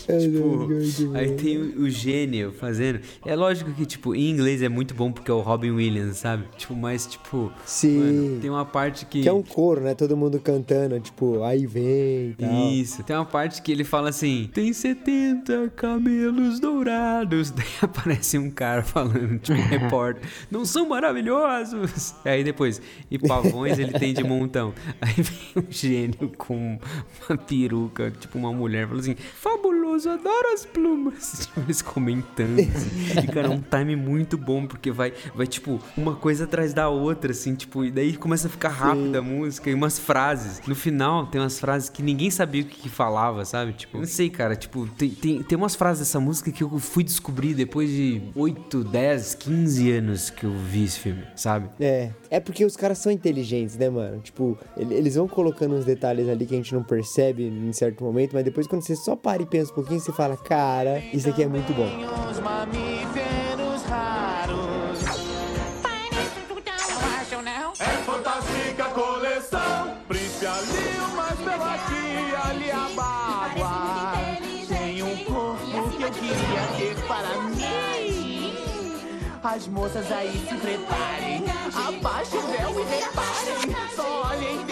[0.06, 0.68] tipo,
[1.14, 3.00] aí tem o, gênio fazendo.
[3.24, 6.44] É lógico que, tipo, em inglês é muito bom porque é o Robin Williams, sabe?
[6.56, 7.98] Tipo, mas, tipo, Sim.
[7.98, 9.22] mano, tem uma parte que.
[9.22, 9.94] Que é um coro, né?
[9.94, 12.70] Todo mundo cantando, tipo, aí vem e tal.
[12.70, 17.50] Isso, tem uma parte que ele fala assim: tem 70 camelos dourados.
[17.54, 22.14] Daí aparece um cara falando, tipo, repórter, não são maravilhosos?
[22.24, 22.80] Aí depois,
[23.10, 24.72] e pavões ele tem de montão.
[25.00, 26.78] Aí vem um gênio com
[27.28, 31.46] uma peruca, tipo uma mulher, fala assim: fabuloso, adoro as plumas.
[31.46, 32.58] Tipo, eles comentando.
[32.60, 33.20] Assim.
[33.22, 36.88] E, cara, é um time muito bom, porque vai, vai, tipo, uma coisa atrás da
[36.88, 40.60] outra, assim, tipo, e daí começa a ficar rápida a música e umas frases.
[40.66, 43.72] No final, tem umas frases que ninguém sabia o que, que falava, sabe?
[43.72, 46.78] Tipo, eu não sei, cara, tipo, tem, tem, tem umas frases dessa música que eu
[46.78, 51.68] fui descobrir depois de 8, 10, 15 anos que eu vi esse filme, sabe?
[51.80, 54.20] É, é porque os caras são inteligentes, né, mano?
[54.20, 58.02] Tipo, ele- eles vão colocando uns detalhes ali que a gente não percebe em certo
[58.04, 61.28] momento, mas depois quando você só para e pensa um pouquinho, você fala, cara, isso
[61.28, 61.88] aqui é muito bom.
[67.78, 69.98] É fantástica coleção.
[70.08, 74.38] Príncipe ali, o mais belo aqui, ali a bárbara.
[74.68, 78.54] Tem um corpo que eu queria ter para mim.
[79.42, 81.44] As moças aí se preparem.
[81.74, 83.76] Abaixe o véu e reparem.
[83.94, 84.64] Só olhem,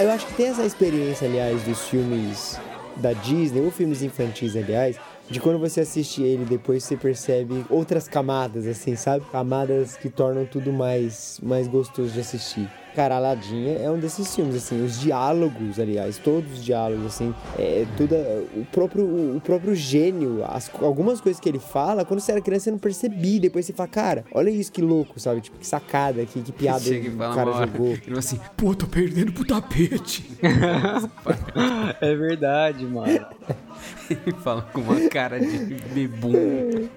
[0.00, 2.56] Eu acho que tem essa experiência, aliás, dos filmes
[2.96, 4.96] da Disney, ou filmes infantis, aliás,
[5.28, 9.24] de quando você assiste ele, depois você percebe outras camadas, assim, sabe?
[9.32, 12.70] Camadas que tornam tudo mais, mais gostoso de assistir.
[12.94, 17.86] Cara, Aladdin é um desses filmes, assim, os diálogos, aliás, todos os diálogos, assim, é
[17.96, 18.14] tudo,
[18.56, 22.64] o próprio, o próprio gênio, as, algumas coisas que ele fala, quando você era criança
[22.64, 25.40] você não percebia, depois você fala, cara, olha isso que louco, sabe?
[25.40, 27.88] Tipo, que sacada, que, que piada Chega e o cara hora, jogou.
[27.88, 30.38] Ele fala assim, pô, tô perdendo pro tapete.
[32.00, 33.26] é verdade, mano.
[34.10, 36.88] Ele fala com uma cara de bebum.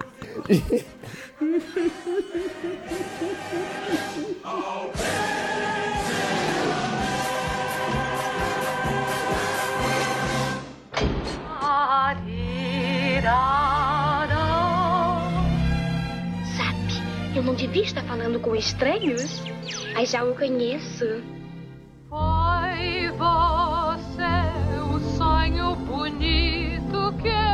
[16.56, 17.02] Sabe,
[17.34, 19.42] eu não devia estar falando com estranhos,
[19.94, 21.24] mas já o conheço.
[22.08, 24.32] Foi você
[24.80, 27.51] o sonho bonito que.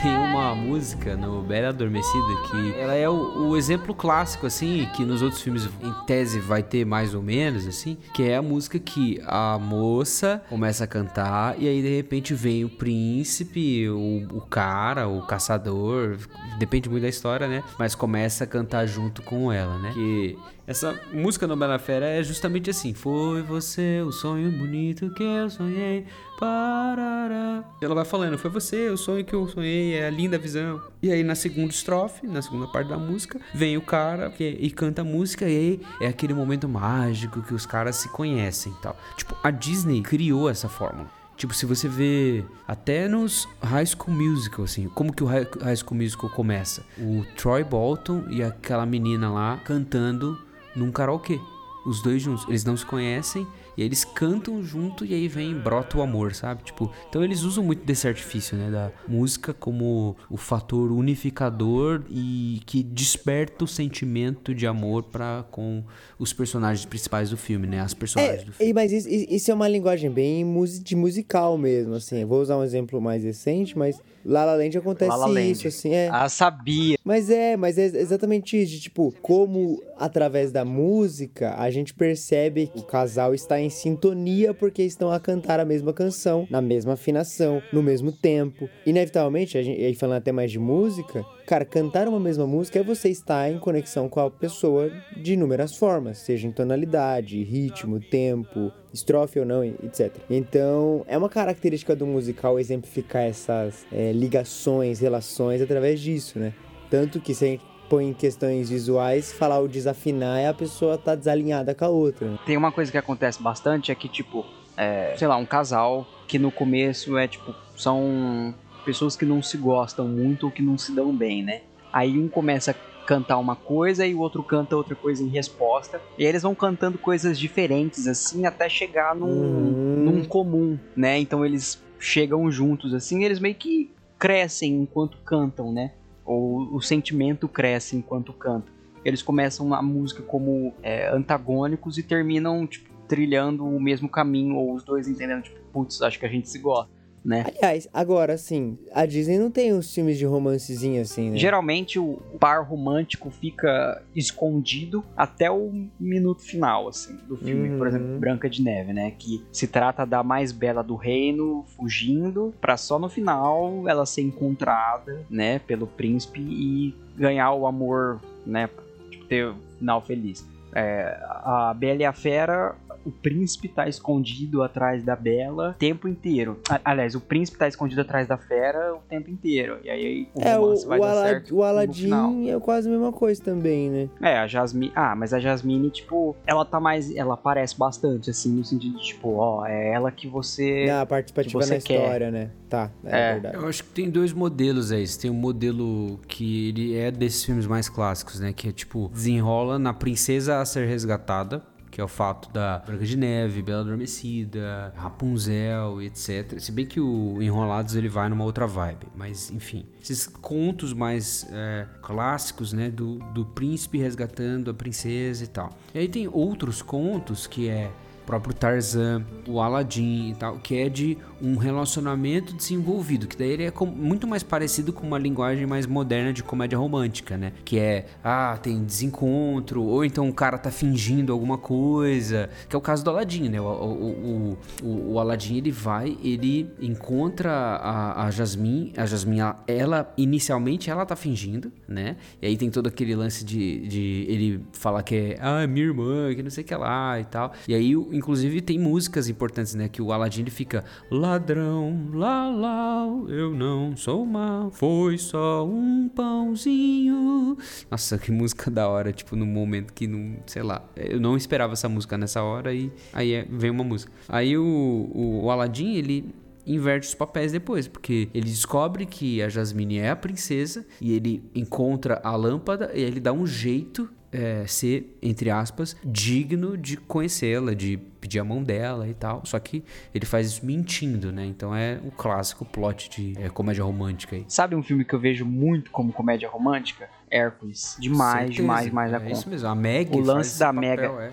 [0.00, 5.04] Tem uma música no Bela Adormecida que ela é o, o exemplo clássico, assim, que
[5.04, 8.78] nos outros filmes, em tese, vai ter mais ou menos, assim, que é a música
[8.78, 14.40] que a moça começa a cantar e aí de repente vem o príncipe, o, o
[14.42, 16.16] cara, o caçador,
[16.58, 17.64] depende muito da história, né?
[17.76, 19.90] Mas começa a cantar junto com ela, né?
[19.94, 20.38] Que
[20.68, 25.48] essa música no Bela Fera é justamente assim: Foi você o sonho bonito que eu
[25.48, 26.04] sonhei.
[26.38, 27.64] Parará.
[27.80, 30.80] E ela vai falando: Foi você o sonho que eu sonhei, é a linda visão.
[31.02, 34.70] E aí na segunda estrofe, na segunda parte da música, vem o cara que- e
[34.70, 35.48] canta a música.
[35.48, 38.96] E aí é aquele momento mágico que os caras se conhecem tal.
[39.16, 41.08] Tipo, a Disney criou essa fórmula.
[41.36, 45.96] Tipo, se você vê até nos High School Musical, assim, como que o High School
[45.96, 46.82] Musical começa?
[46.98, 50.36] O Troy Bolton e aquela menina lá cantando
[50.78, 51.38] num karaokê.
[51.86, 52.46] Os dois juntos.
[52.48, 53.46] Eles não se conhecem
[53.78, 56.64] e eles cantam junto e aí vem brota o amor, sabe?
[56.64, 62.60] Tipo, então eles usam muito desse artifício, né, da música como o fator unificador e
[62.66, 65.84] que desperta o sentimento de amor para com
[66.18, 67.80] os personagens principais do filme, né?
[67.80, 68.70] As personagens do filme.
[68.70, 70.44] É, mas isso, isso é uma linguagem bem
[70.82, 72.22] de musical mesmo, assim.
[72.22, 75.50] Eu Vou usar um exemplo mais recente, mas La La Land acontece La La Land.
[75.50, 76.08] isso, assim, é.
[76.08, 76.98] Ah, sabia.
[77.04, 82.66] Mas é, mas é exatamente isso, de, tipo, como através da música a gente percebe
[82.66, 86.60] que o casal está em em sintonia porque estão a cantar a mesma canção, na
[86.60, 88.68] mesma afinação, no mesmo tempo.
[88.84, 92.82] Inevitavelmente, a gente, aí falando até mais de música, cara, cantar uma mesma música é
[92.82, 98.70] você estar em conexão com a pessoa de inúmeras formas, seja em tonalidade, ritmo, tempo,
[98.92, 100.14] estrofe ou não, etc.
[100.28, 106.52] Então, é uma característica do musical exemplificar essas é, ligações, relações através disso, né?
[106.90, 110.98] Tanto que se a gente põe em questões visuais, falar o desafinar é a pessoa
[110.98, 112.28] tá desalinhada com a outra.
[112.28, 112.38] né?
[112.44, 114.44] Tem uma coisa que acontece bastante é que, tipo,
[114.76, 118.54] é, sei lá, um casal que no começo é tipo, são
[118.88, 121.60] pessoas que não se gostam muito ou que não se dão bem, né?
[121.92, 126.00] Aí um começa a cantar uma coisa e o outro canta outra coisa em resposta.
[126.16, 131.18] E aí eles vão cantando coisas diferentes, assim, até chegar num, num comum, né?
[131.18, 135.92] Então eles chegam juntos, assim, e eles meio que crescem enquanto cantam, né?
[136.24, 138.72] Ou o sentimento cresce enquanto cantam.
[139.04, 144.74] Eles começam a música como é, antagônicos e terminam, tipo, trilhando o mesmo caminho, ou
[144.74, 146.90] os dois entendendo, tipo, putz, acho que a gente se gosta,
[147.24, 147.44] né?
[147.46, 151.36] Aliás, agora assim, a Disney não tem uns filmes de romancezinho assim, né?
[151.38, 157.68] Geralmente o par romântico fica escondido até o minuto final, assim, do filme.
[157.70, 157.86] Por Uhum.
[157.88, 159.10] exemplo, Branca de Neve, né?
[159.18, 164.22] Que se trata da mais bela do reino fugindo pra só no final ela ser
[164.22, 165.58] encontrada, né?
[165.60, 168.68] Pelo príncipe e ganhar o amor, né?
[169.10, 170.46] Tipo, ter o final feliz.
[170.74, 172.74] É, a Bela e a Fera,
[173.08, 176.58] o príncipe tá escondido atrás da Bela o tempo inteiro.
[176.84, 179.78] Aliás, o príncipe tá escondido atrás da Fera o tempo inteiro.
[179.84, 181.62] E aí o É, o, vai o, dar Ala- certo o.
[181.62, 184.08] Aladdin é quase a mesma coisa também, né?
[184.20, 184.92] É, a Jasmine.
[184.94, 187.14] Ah, mas a Jasmine, tipo, ela tá mais.
[187.14, 190.86] Ela aparece bastante, assim, no sentido de, tipo, ó, é ela que você.
[190.86, 191.94] Na participativa você na quer.
[192.02, 192.50] história, né?
[192.68, 193.32] Tá, é, É.
[193.34, 193.56] verdade.
[193.56, 195.06] Eu acho que tem dois modelos aí.
[195.06, 198.52] Você tem um modelo que ele é desses filmes mais clássicos, né?
[198.52, 201.62] Que é tipo, desenrola na princesa a ser resgatada.
[201.98, 206.60] Que é o fato da Branca de Neve, Bela Adormecida, Rapunzel, etc.
[206.60, 209.08] Se bem que o Enrolados ele vai numa outra vibe.
[209.16, 209.84] Mas, enfim.
[210.00, 212.88] Esses contos mais é, clássicos, né?
[212.88, 215.76] Do, do príncipe resgatando a princesa e tal.
[215.92, 217.90] E aí tem outros contos que é
[218.28, 223.64] próprio Tarzan, o Aladdin e tal, que é de um relacionamento desenvolvido, que daí ele
[223.64, 227.54] é muito mais parecido com uma linguagem mais moderna de comédia romântica, né?
[227.64, 232.78] Que é, ah, tem desencontro, ou então o cara tá fingindo alguma coisa, que é
[232.78, 233.58] o caso do Aladdin, né?
[233.58, 239.64] O, o, o, o, Aladdin, ele vai, ele encontra a, a Jasmine, a Jasmine, ela-
[239.66, 242.16] ela, inicialmente, ela tá fingindo, né?
[242.42, 246.34] E aí tem todo aquele lance de, de ele falar que é, ah, minha irmã,
[246.34, 247.52] que não sei o que lá e tal.
[247.66, 249.88] E aí, inclusive, tem músicas importantes, né?
[249.88, 256.08] Que o Aladdin, ele fica, ladrão, lá, lá, eu não sou mal, foi só um
[256.08, 257.56] pãozinho.
[257.90, 261.72] Nossa, que música da hora, tipo, no momento que não, sei lá, eu não esperava
[261.72, 264.12] essa música nessa hora e aí é- vem uma música.
[264.28, 266.34] Aí o, o, o Aladdin, ele
[266.66, 271.42] inverte os papéis depois, porque ele descobre que a Jasmine é a princesa e ele
[271.54, 277.74] encontra a lâmpada e ele dá um jeito é, ser, entre aspas, digno de conhecê-la,
[277.74, 279.42] de pedir a mão dela e tal.
[279.44, 279.82] Só que
[280.14, 281.46] ele faz isso mentindo, né?
[281.46, 284.44] Então é o clássico plot de é, comédia romântica aí.
[284.48, 287.08] Sabe um filme que eu vejo muito como comédia romântica?
[287.30, 287.96] Hércules.
[288.00, 288.52] Demais, Certeza.
[288.62, 289.32] demais, demais da É conta.
[289.32, 291.06] isso mesmo, a Meg O lance da Mega.
[291.06, 291.32] é.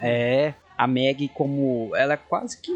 [0.00, 0.46] É.
[0.48, 2.70] É, a Meg como ela é quase que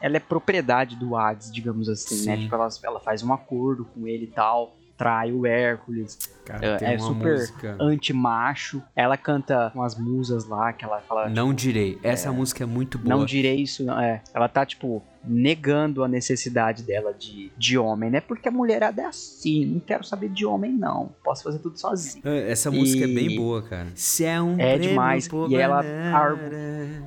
[0.00, 2.36] ela é propriedade do Hades, digamos assim, né?
[2.36, 2.42] Sim.
[2.42, 6.18] Tipo, ela, ela faz um acordo com ele e tal, trai o Hércules.
[6.44, 8.82] Cara, é é super música- anti-macho.
[8.94, 11.98] Ela canta umas musas lá que ela fala Não direi.
[12.02, 13.16] Essa música é muito boa.
[13.16, 13.98] não direi isso, não.
[13.98, 18.20] É, ela tá, tipo, negando a necessidade dela de, de homem, né?
[18.20, 21.10] Porque a mulherada é assim, não quero saber de homem, não.
[21.22, 22.22] Posso fazer tudo sozinho.
[22.26, 23.88] É, Essa música é E- bem boa, cara.
[23.94, 25.28] Se é um É demais.
[25.48, 25.80] E ela
[26.12, 26.40] argu-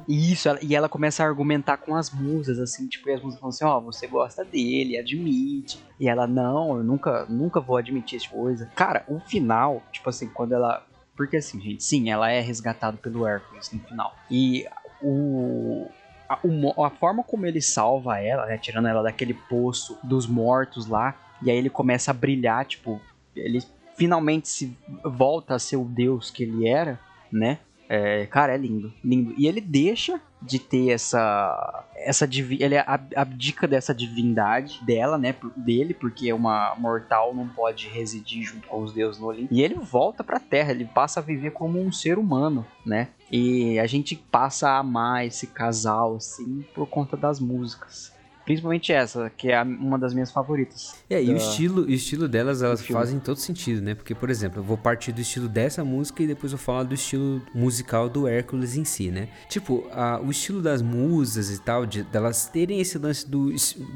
[0.07, 3.39] Isso, ela- e ela começa a argumentar com as musas, assim, tipo, e as musas
[3.39, 5.79] falam assim, ó, você gosta dele, admite.
[5.99, 8.69] E ela, não, eu nunca, nunca vou admitir essa coisa.
[8.75, 10.85] Cara, o final, tipo assim, quando ela.
[11.15, 14.15] Porque assim, gente, sim, ela é resgatada pelo Hércules no final.
[14.29, 14.65] E
[15.01, 15.87] o.
[16.33, 18.57] A, a forma como ele salva ela, né?
[18.57, 21.15] Tirando ela daquele poço dos mortos lá.
[21.41, 23.01] E aí ele começa a brilhar, tipo,
[23.35, 23.61] ele
[23.95, 26.99] finalmente se volta a ser o deus que ele era,
[27.31, 27.59] né?
[27.89, 29.35] É, cara, é lindo, lindo.
[29.37, 31.85] E ele deixa de ter essa.
[31.95, 35.35] essa ele ab- abdica dessa divindade dela, né?
[35.55, 39.53] Dele, porque uma mortal não pode residir junto com os deuses no Olimpo.
[39.53, 43.09] E ele volta pra Terra, ele passa a viver como um ser humano, né?
[43.35, 48.13] E a gente passa a amar esse casal, assim, por conta das músicas.
[48.45, 50.93] Principalmente essa, que é uma das minhas favoritas.
[51.09, 53.95] É, e o estilo, o estilo delas, elas fazem todo sentido, né?
[53.95, 56.83] Porque, por exemplo, eu vou partir do estilo dessa música e depois eu vou falar
[56.83, 59.29] do estilo musical do Hércules em si, né?
[59.47, 63.49] Tipo, a- o estilo das musas e tal, de, delas terem esse lance do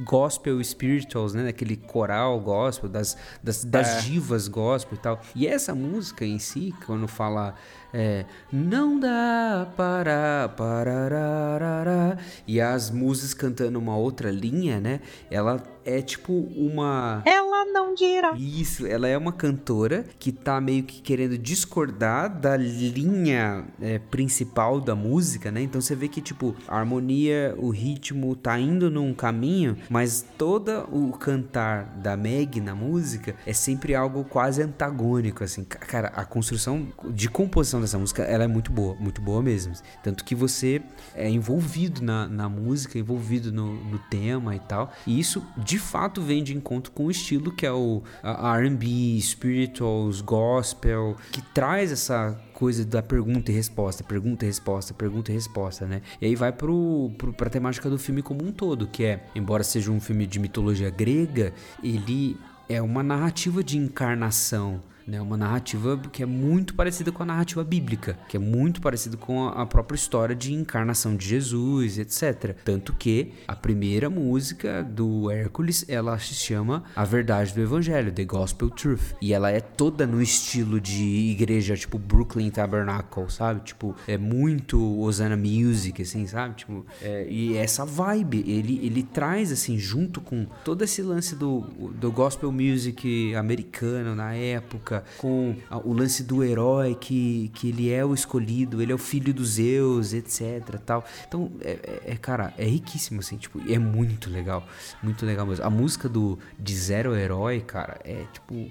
[0.05, 1.43] gospel spirituals, né?
[1.43, 4.01] Daquele coral gospel, das, das, das É.
[4.03, 5.21] divas gospel e tal.
[5.35, 7.53] E essa música em si, quando fala
[7.93, 14.99] é, não dá para parararara, e as musas cantando uma outra linha, né?
[15.29, 18.33] Ela é tipo uma Ela não dirá.
[18.37, 24.79] isso, ela é uma cantora que tá meio que querendo discordar da linha é, principal
[24.81, 25.61] da música, né?
[25.61, 30.87] Então você vê que, tipo, a harmonia, o ritmo tá indo num caminho, mas todo
[30.91, 35.63] o cantar da Meg na música é sempre algo quase antagônico, assim.
[35.63, 39.73] Ca- Cara, a construção de composição dessa música, ela é muito boa, muito boa mesmo.
[40.03, 40.81] Tanto que você
[41.15, 44.91] é envolvido na, na música, envolvido no, no tema e tal.
[45.05, 50.21] E isso, de fato, vem de encontro com o estilo que é o R&B, spirituals,
[50.21, 55.85] gospel, que traz essa coisa da pergunta e resposta, pergunta e resposta, pergunta e resposta,
[55.85, 56.01] né?
[56.19, 59.63] E aí vai pro, pro, pra temática do filme como um todo, que é, embora
[59.63, 61.53] seja um filme de mitologia grega,
[61.83, 65.21] ele é uma narrativa de encarnação, né?
[65.21, 69.47] Uma narrativa que é muito parecida com a narrativa bíblica, que é muito parecida com
[69.47, 72.55] a própria história de encarnação de Jesus, etc.
[72.65, 78.25] Tanto que a primeira música do Hércules, ela se chama A Verdade do Evangelho, The
[78.25, 79.15] Gospel Truth.
[79.21, 83.61] E ela é toda no estilo de igreja, tipo Brooklyn Tabernacle, sabe?
[83.61, 86.55] Tipo, é muito Hosanna Music, assim, sabe?
[86.55, 91.61] Tipo, é, e essa vibe, ele, ele traz, assim, junto com todo esse lance do,
[91.95, 97.91] do gospel music americano na época, com a- o lance do herói que, que ele
[97.91, 101.03] é o escolhido, ele é o filho dos Zeus, etc, tal.
[101.27, 104.63] Então, é, é- é, cara, é riquíssimo, assim, tipo, é muito legal,
[105.03, 105.65] muito legal mesmo.
[105.65, 108.69] A música do De Zero Herói, cara, é tipo...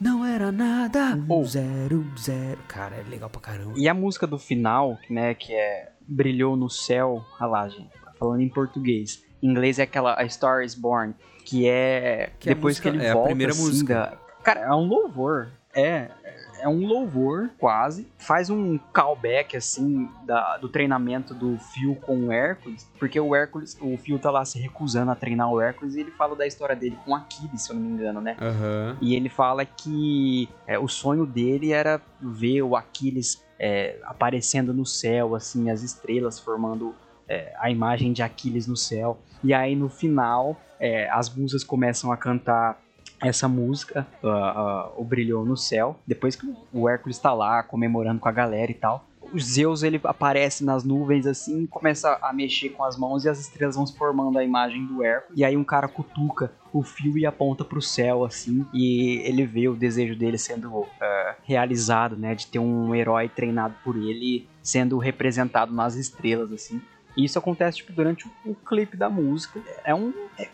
[0.00, 2.58] Não era nada, um zero, zero.
[2.66, 3.74] Cara, é legal pra caramba.
[3.76, 8.12] E a música do final, né, que é Brilhou no Céu, olha lá, gente, tá
[8.18, 9.22] falando em português.
[9.42, 12.96] Em inglês é aquela A Star is Born, que é Que a depois música- que
[12.96, 13.94] ele é a volta primeira assim, música.
[13.94, 15.48] da- Cara, é um louvor.
[15.74, 16.08] É,
[16.60, 18.06] é um louvor, quase.
[18.18, 23.78] Faz um callback, assim, da- do treinamento do Phil com o Hércules, porque o Hércules,
[23.80, 26.74] o Phil tá lá se recusando a treinar o Hércules e ele fala da história
[26.74, 28.36] dele com Aquiles, se eu não me engano, né?
[28.40, 28.96] Aham.
[29.00, 34.84] E ele fala que é, o sonho dele era ver o Aquiles é, aparecendo no
[34.86, 36.94] céu, assim, as estrelas formando
[37.28, 39.18] é, a imagem de Aquiles no céu.
[39.44, 42.76] E aí no final, é, as musas começam a cantar
[43.20, 48.20] essa música, ah, ah, o Brilhou no Céu, depois que o Hércules está lá comemorando
[48.20, 49.06] com a galera e tal.
[49.32, 53.38] O Zeus ele aparece nas nuvens assim, começa a mexer com as mãos e as
[53.38, 55.38] estrelas vão se formando a imagem do Hércules.
[55.38, 59.68] E aí um cara cutuca o fio e aponta pro céu assim, e ele vê
[59.68, 64.98] o desejo dele sendo ah, realizado, né, de ter um herói treinado por ele sendo
[64.98, 66.80] representado nas estrelas assim.
[67.16, 69.60] Isso acontece tipo durante o, o clipe da música.
[69.84, 70.48] É um é,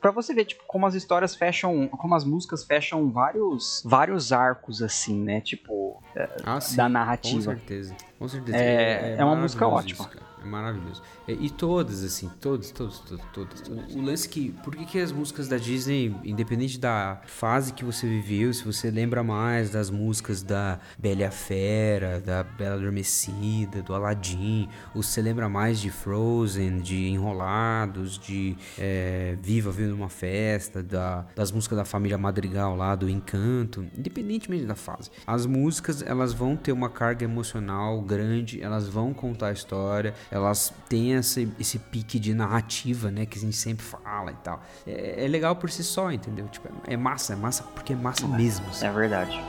[0.00, 1.86] Pra você ver, tipo, como as histórias fecham.
[1.88, 5.40] Como as músicas fecham vários vários arcos, assim, né?
[5.40, 7.42] Tipo, é, Ah, sim, da Com narrativa.
[7.54, 7.94] certeza.
[8.18, 8.56] Com certeza.
[8.56, 10.08] É- é uma música ótima.
[10.42, 11.02] É maravilhoso.
[11.28, 13.94] É, e todas, assim, todas, todas, todas, todas, todas.
[13.94, 14.52] O lance que.
[14.64, 18.90] Por que, que as músicas da Disney, independente da fase que você viveu, se você
[18.90, 25.02] lembra mais das músicas da Bela e a Fera, da Bela Adormecida, do Aladdin, ou
[25.02, 31.26] se você lembra mais de Frozen, de Enrolados, de é, Viva Viva numa Festa, da,
[31.34, 35.10] das músicas da família Madrigal lá, do Encanto, independentemente da fase.
[35.26, 40.72] As músicas, elas vão ter uma carga emocional grande, elas vão contar a história, elas
[40.88, 44.62] têm esse, esse pique de narrativa, né, que a gente sempre fala e tal.
[44.86, 46.46] É, é legal por si só, entendeu?
[46.48, 48.66] Tipo, é, é massa, é massa porque é massa mesmo.
[48.68, 48.86] assim.
[48.86, 49.40] É verdade.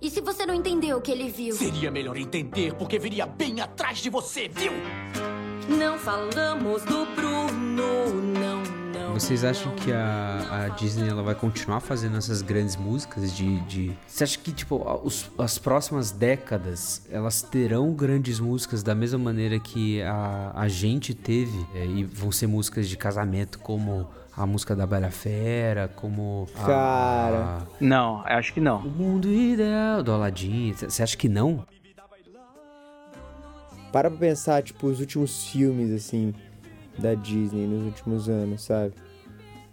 [0.00, 1.54] E se você não entendeu o que ele viu?
[1.54, 4.72] Seria melhor entender, porque viria bem atrás de você, viu?
[5.68, 8.77] Não falamos do Bruno, não, não.
[9.12, 13.92] Vocês acham que a, a Disney ela vai continuar fazendo essas grandes músicas de, de...
[14.06, 19.58] Você acha que tipo os- as próximas décadas elas terão grandes músicas da mesma maneira
[19.58, 24.76] que a, a gente teve é, e vão ser músicas de casamento como a música
[24.76, 27.58] da Bela Fera, como a, Cara.
[27.80, 28.78] Não, eu acho que não.
[28.78, 30.72] o mundo ideal do Aladdin.
[30.74, 31.66] Você acha que não?
[33.90, 36.32] Para pra pensar, tipo, os últimos filmes, assim,
[36.98, 38.94] da Disney nos últimos anos, sabe?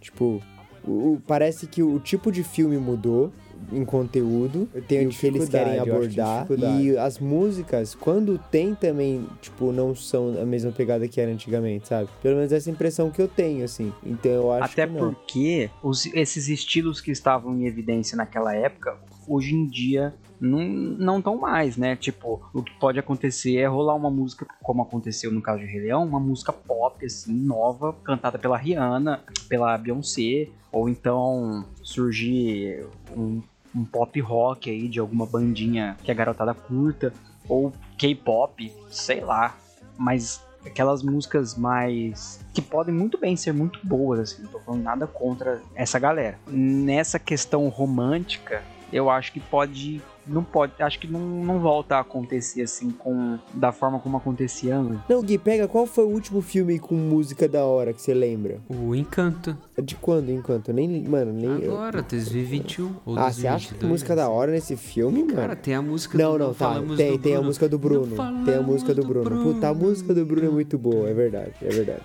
[0.00, 0.40] Tipo,
[0.84, 3.32] o- o- parece que o tipo de filme mudou
[3.72, 6.46] em conteúdo, tem o que eles querem abordar
[6.80, 11.88] e as músicas, quando tem também, tipo, não são a mesma pegada que era antigamente,
[11.88, 12.08] sabe?
[12.22, 13.92] Pelo menos essa impressão que eu tenho, assim.
[14.04, 15.12] Então eu acho Até que não.
[15.14, 18.96] porque os- esses estilos que estavam em evidência naquela época,
[19.26, 21.96] hoje em dia não estão mais, né?
[21.96, 25.82] Tipo, o que pode acontecer é rolar uma música, como aconteceu no caso de Rei
[25.82, 33.42] Leão, uma música pop, assim, nova, cantada pela Rihanna, pela Beyoncé, ou então surgir um,
[33.74, 37.12] um pop rock aí de alguma bandinha que a garotada curta,
[37.48, 39.56] ou K-pop, sei lá.
[39.96, 42.40] Mas aquelas músicas mais.
[42.52, 46.38] que podem muito bem ser muito boas, assim, não tô falando nada contra essa galera.
[46.46, 48.62] Nessa questão romântica,
[48.92, 50.00] eu acho que pode.
[50.28, 50.72] Não pode.
[50.80, 53.38] Acho que não, não volta a acontecer assim com.
[53.54, 54.98] da forma como acontecia antes.
[55.08, 58.58] Não, Gui, pega qual foi o último filme com música da hora que você lembra?
[58.68, 59.56] O Encanto.
[59.80, 60.72] De quando, Encanto?
[60.72, 61.62] Nem, mano, nem.
[61.62, 65.20] eu- Agora, 2021 ou Ah, você acha que tem 2022, música da hora nesse filme,
[65.22, 65.36] mano?
[65.36, 66.74] Cara, tem a música Não, do não, Não tá.
[66.96, 67.46] Tem, tem a Bruno.
[67.46, 68.44] música do Bruno.
[68.44, 69.54] Tem a música do falamos Bruno.
[69.54, 72.02] Puta, a música do Bruno é muito boa, é verdade, é verdade.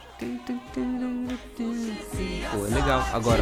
[2.52, 3.04] Pô, é legal.
[3.14, 3.42] Agora,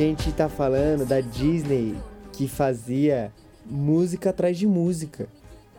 [0.00, 1.94] gente tá falando da Disney
[2.32, 3.30] que fazia
[3.66, 5.28] música atrás de música.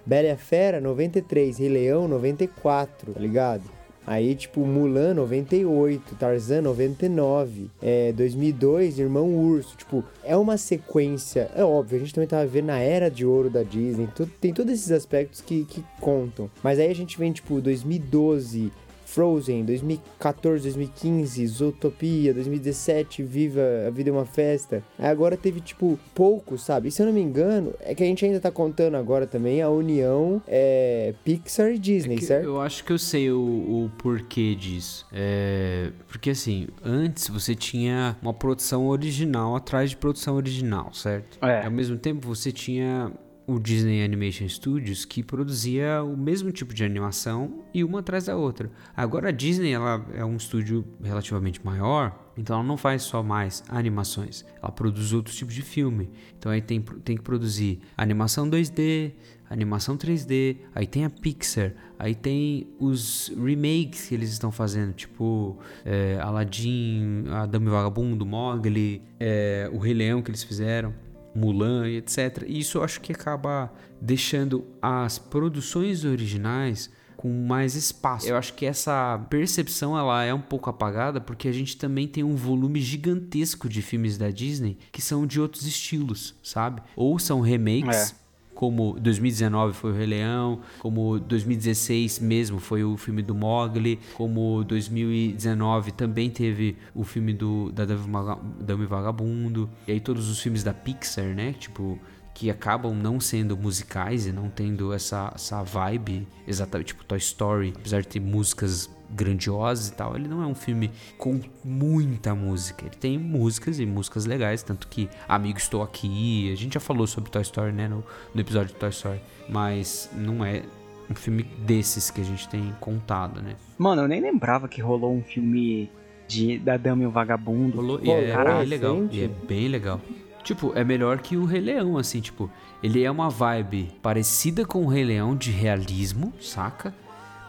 [0.05, 1.57] Bela e a Fera, 93.
[1.57, 3.63] Rei Leão, 94, tá ligado?
[4.05, 6.13] Aí, tipo, Mulan, 98.
[6.19, 7.67] Tarzan, 99.
[7.81, 9.75] É, 2002, Irmão Urso.
[9.75, 11.49] Tipo, é uma sequência...
[11.55, 14.07] É óbvio, a gente também tava vendo na era de ouro da Disney.
[14.15, 16.47] tu- Tem todos esses aspectos que, que contam.
[16.63, 18.71] Mas aí a gente vem, tipo, 2012...
[19.13, 24.83] Frozen, 2014, 2015, Zootopia, 2017, Viva, A Vida é uma Festa.
[24.97, 26.87] Aí agora teve, tipo, poucos, sabe?
[26.87, 29.61] E se eu não me engano, é que a gente ainda tá contando agora também
[29.61, 32.45] a união é, Pixar e Disney, que certo?
[32.45, 35.05] eu acho que eu sei o, o porquê disso.
[35.11, 41.37] É, porque assim, antes você tinha uma produção original atrás de produção original, certo?
[41.45, 41.65] É.
[41.65, 43.11] Ao mesmo tempo você tinha
[43.47, 48.35] o Disney Animation Studios que produzia o mesmo tipo de animação e uma atrás da
[48.35, 48.71] outra.
[48.95, 53.63] Agora a Disney ela é um estúdio relativamente maior, então ela não faz só mais
[53.67, 56.09] animações, ela produz outros tipos de filme.
[56.37, 59.13] Então aí tem, tem que produzir animação 2D,
[59.49, 65.59] animação 3D, aí tem a Pixar, aí tem os remakes que eles estão fazendo, tipo
[65.83, 70.93] é, Aladdin, A Dama o Vagabundo, Mowgli, é, o Rei Leão que eles fizeram.
[71.35, 72.43] Mulan e etc.
[72.47, 76.89] E isso eu acho que acaba deixando as produções originais
[77.21, 78.27] com mais espaço.
[78.27, 82.23] Eu acho que essa percepção ela é um pouco apagada porque a gente também tem
[82.23, 86.81] um volume gigantesco de filmes da Disney que são de outros estilos, sabe?
[86.95, 88.15] Ou são remakes,
[88.61, 94.63] como 2019 foi o Rei Leão, como 2016 mesmo foi o filme do Mogli, como
[94.63, 99.99] 2019 também teve o filme do da Dama e Vaga- Dama e Vagabundo, e aí
[99.99, 101.53] todos os filmes da Pixar, né?
[101.53, 101.97] Tipo
[102.35, 107.73] que acabam não sendo musicais e não tendo essa, essa vibe exatamente tipo Toy Story,
[107.75, 112.85] apesar de ter músicas grandiosas e tal, ele não é um filme com muita música.
[112.85, 117.07] Ele tem músicas e músicas legais, tanto que Amigo Estou Aqui, a gente já falou
[117.07, 118.03] sobre Toy Story, né, no,
[118.33, 120.63] no episódio de Toy Story, mas não é
[121.09, 123.55] um filme desses que a gente tem contado, né?
[123.77, 125.89] Mano, eu nem lembrava que rolou um filme
[126.27, 127.77] de, da Dama e o Vagabundo.
[127.77, 128.59] Rolou, e Pô, é caraca.
[128.59, 130.01] bem legal, e é bem legal.
[130.43, 132.49] Tipo, é melhor que o Rei Leão, assim, tipo,
[132.81, 136.93] ele é uma vibe parecida com o Rei Leão de realismo, saca?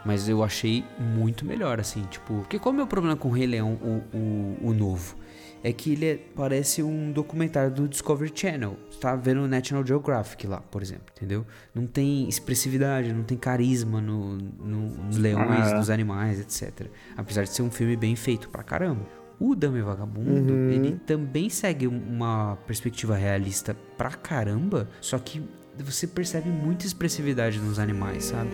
[0.05, 2.35] Mas eu achei muito melhor, assim, tipo.
[2.41, 5.17] Porque qual é o meu problema com o Rei Leão, o, o, o novo?
[5.65, 8.77] É que ele é- parece um documentário do Discovery Channel.
[8.91, 11.47] Você tá vendo o National Geographic lá, por exemplo, entendeu?
[11.73, 15.77] Não tem expressividade, não tem carisma no, no- nos leões, Ah.
[15.79, 16.89] nos animais, etc.
[17.17, 19.07] Apesar de ser um filme bem feito pra caramba.
[19.39, 20.71] O Dama e Vagabundo, Uhum.
[20.71, 25.41] ele também segue uma perspectiva realista pra caramba, só que
[25.79, 28.51] você percebe muita expressividade nos animais, sabe?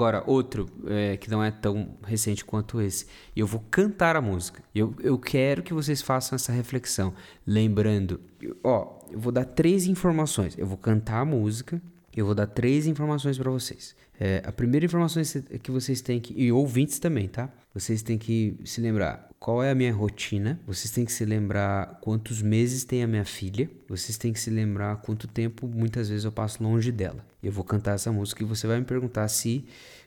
[0.00, 3.04] Agora, outro é, que não é tão recente quanto esse.
[3.36, 4.64] Eu vou cantar a música.
[4.74, 7.12] Eu, eu quero que vocês façam essa reflexão.
[7.46, 8.18] Lembrando,
[8.64, 10.56] ó, eu vou dar três informações.
[10.56, 11.82] Eu vou cantar a música.
[12.16, 13.94] Eu vou dar três informações para vocês.
[14.18, 15.22] É, a primeira informação
[15.62, 16.32] que vocês têm que.
[16.34, 17.50] E ouvintes também, tá?
[17.74, 20.60] Vocês têm que se lembrar qual é a minha rotina.
[20.66, 23.70] Vocês têm que se lembrar quantos meses tem a minha filha.
[23.88, 27.24] Vocês têm que se lembrar quanto tempo muitas vezes eu passo longe dela.
[27.42, 29.64] Eu vou cantar essa música e você vai me perguntar se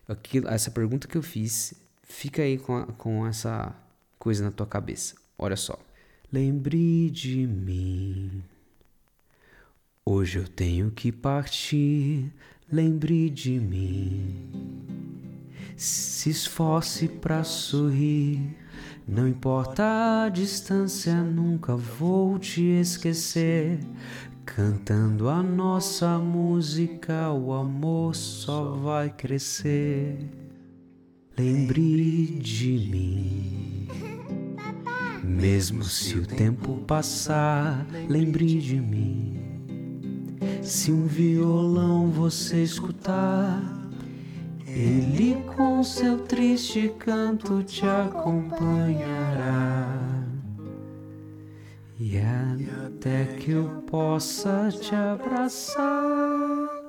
[0.07, 1.73] aquilo, essa pergunta que eu fiz
[2.03, 3.75] fica aí com, a, com essa
[4.19, 5.15] coisa na tua cabeça.
[5.35, 5.79] Olha só.
[6.31, 8.43] Lembre de mim.
[10.05, 12.31] Hoje eu tenho que partir.
[12.71, 14.51] Lembre de mim.
[15.75, 18.62] Se esforce para sorrir.
[19.07, 19.83] Não importa
[20.23, 23.79] a distância, nunca vou te esquecer.
[24.45, 30.17] Cantando a nossa música, o amor só vai crescer.
[31.37, 33.87] Lembre de mim.
[35.23, 39.41] Mesmo se o tempo passar, lembre de mim.
[40.61, 43.82] Se um violão você escutar,
[44.75, 49.03] ele com seu triste canto te acompanhará.
[51.99, 52.17] E
[52.85, 56.82] até que eu possa te abraçar,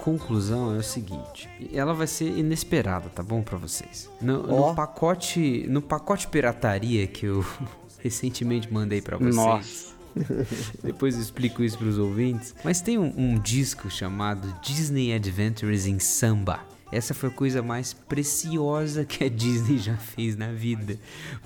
[0.00, 4.08] conclusão é o seguinte, ela vai ser inesperada, tá bom pra vocês?
[4.20, 4.74] No, no Ó.
[4.74, 7.44] pacote, no pacote pirataria que eu
[8.00, 9.36] recentemente mandei pra vocês.
[9.36, 9.90] Nossa.
[10.82, 12.54] Depois eu explico isso pros ouvintes.
[12.64, 16.60] Mas tem um, um disco chamado Disney Adventures in Samba.
[16.92, 20.98] Essa foi a coisa mais preciosa que a Disney já fez na vida.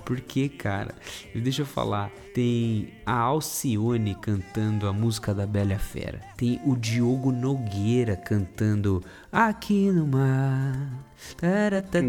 [0.03, 0.95] Porque, cara,
[1.33, 6.19] deixa eu falar, tem a Alcione cantando a música da Bela Fera.
[6.35, 11.05] Tem o Diogo Nogueira cantando Aqui no Mar.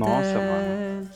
[0.07, 1.11] Nossa, mano.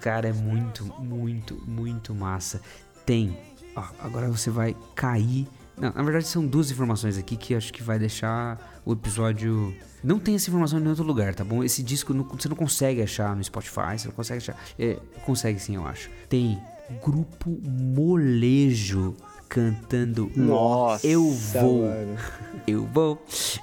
[0.00, 2.60] Cara, é muito, muito, muito massa.
[3.04, 3.36] Tem.
[3.76, 5.46] Ó, agora você vai cair.
[5.80, 9.74] Não, na verdade são duas informações aqui que acho que vai deixar o episódio.
[10.04, 11.64] Não tem essa informação em nenhum outro lugar, tá bom?
[11.64, 14.56] Esse disco não- você não consegue achar no Spotify, você não consegue achar.
[14.78, 16.10] É, consegue sim, eu acho.
[16.28, 16.58] Tem
[17.04, 19.14] Grupo Molejo
[19.50, 21.82] cantando Nossa, Eu Vou.
[21.82, 22.16] mano.
[22.66, 23.20] Eu vou,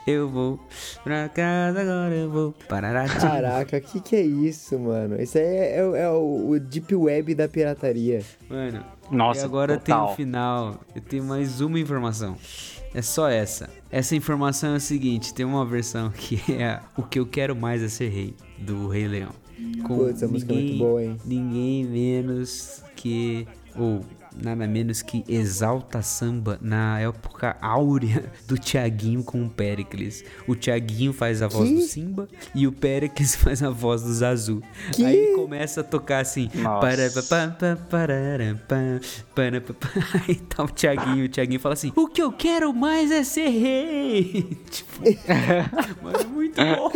[0.07, 0.59] eu vou.
[1.03, 2.53] Pra casa agora eu vou.
[2.67, 3.05] Parará.
[3.07, 5.21] Caraca, que que é isso, mano?
[5.21, 8.21] Isso aí é, é- é o, o deep web da pirataria.
[8.49, 10.11] Mano, Nossa, e agora tem total.
[10.11, 10.79] o final.
[10.95, 12.35] Eu tenho mais uma informação.
[12.93, 13.69] É só essa.
[13.91, 17.81] Essa informação é o seguinte: tem uma versão que é o que eu quero mais
[17.83, 19.31] é ser rei, do Rei Leão.
[19.83, 21.17] Com Putz, essa música é muito boa, hein?
[21.23, 23.47] Ninguém menos que.
[23.75, 24.01] Ou
[24.41, 30.23] nada menos que Exalta Samba na época áurea do Tiaguinho com o Pericles.
[30.47, 31.75] O Tiaguinho faz a voz Que?
[31.75, 34.61] do Simba e o Pericles faz a voz do Zazu.
[34.91, 35.05] Que?
[35.05, 36.49] Aí começa a tocar assim.
[36.49, 37.55] Para, para, pa,
[38.65, 39.87] pa.
[40.27, 41.25] Aí tá o Tiaguinho.
[41.25, 44.57] O Tiaguinho fala assim: O que eu quero mais é ser rei.
[44.69, 46.91] tipo, é muito bom.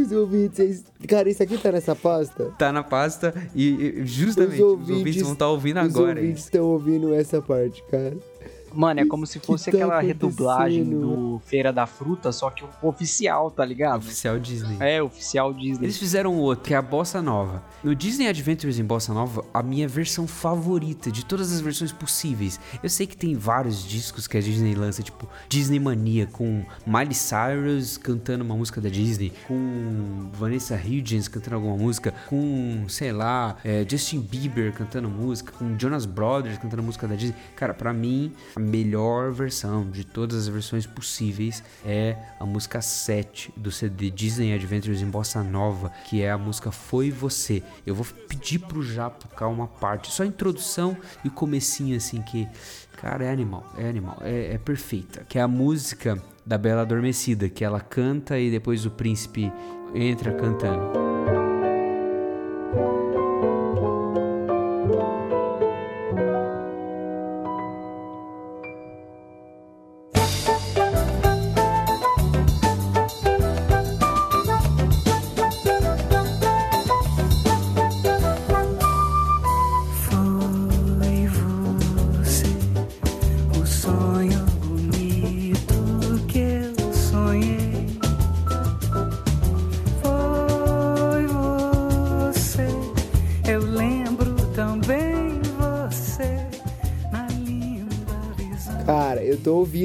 [0.00, 2.46] Os ouvintes, cara, isso aqui tá nessa pasta?
[2.58, 6.18] Tá na pasta e e justamente os ouvintes, vão estar ouvindo os agora.
[6.20, 6.48] ouvintes isso.
[6.48, 8.16] estão ouvindo essa parte, cara.
[8.72, 12.68] Mano, é como se fosse tá aquela redublagem do Feira da Fruta, só que o
[12.82, 13.98] oficial, tá ligado?
[13.98, 14.76] Oficial Disney.
[14.80, 15.86] É, oficial Disney.
[15.86, 17.62] Eles fizeram outro, que é a Bossa Nova.
[17.82, 22.60] No Disney Adventures em Bossa Nova, a minha versão favorita de todas as versões possíveis.
[22.82, 27.14] Eu sei que tem vários discos que a Disney lança, tipo Disney Mania, com Miley
[27.14, 33.56] Cyrus cantando uma música da Disney, com Vanessa Hudgens cantando alguma música, com, sei lá,
[33.64, 37.36] é, Justin Bieber cantando música, com Jonas Brothers cantando música da Disney.
[37.56, 43.70] Cara, pra mim, melhor versão de todas as versões possíveis é a música 7 do
[43.70, 47.62] CD Disney Adventures em Bossa Nova, que é a música Foi Você.
[47.86, 52.22] Eu vou pedir pro Já tocar uma parte, só a introdução e o comecinho assim
[52.22, 52.46] que,
[53.00, 55.24] cara, é animal, é animal, é, é perfeita.
[55.28, 59.52] Que é a música da Bela Adormecida, que ela canta e depois o príncipe
[59.94, 61.19] entra cantando.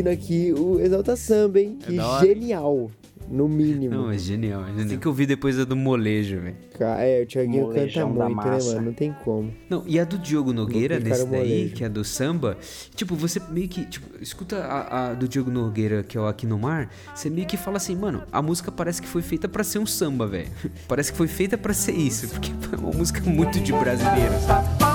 [0.06, 1.78] Ouvindo aqui o Exalta Samba, hein?
[1.80, 2.26] Que da hora.
[2.26, 2.92] genial.
[3.28, 3.92] No mínimo.
[3.96, 4.88] Não, é genial, é genial.
[4.88, 6.56] Tem que ouvir depois a do molejo, velho.
[6.80, 8.76] É, o Thiaguinho canta muito, né, massa.
[8.76, 8.86] mano?
[8.86, 9.52] Não tem como.
[9.68, 11.74] Não, e a do Diogo Nogueira, desse daí, molejo.
[11.74, 12.56] que é do samba,
[12.94, 16.46] tipo, você meio que, tipo, escuta a, a do Diogo Nogueira, que é o Aqui
[16.46, 19.64] no Mar, você meio que fala assim, mano, a música parece que foi feita pra
[19.64, 20.50] ser um samba, velho.
[20.88, 24.95] Parece que foi feita pra ser isso, porque é uma música muito de brasileiro, sabe?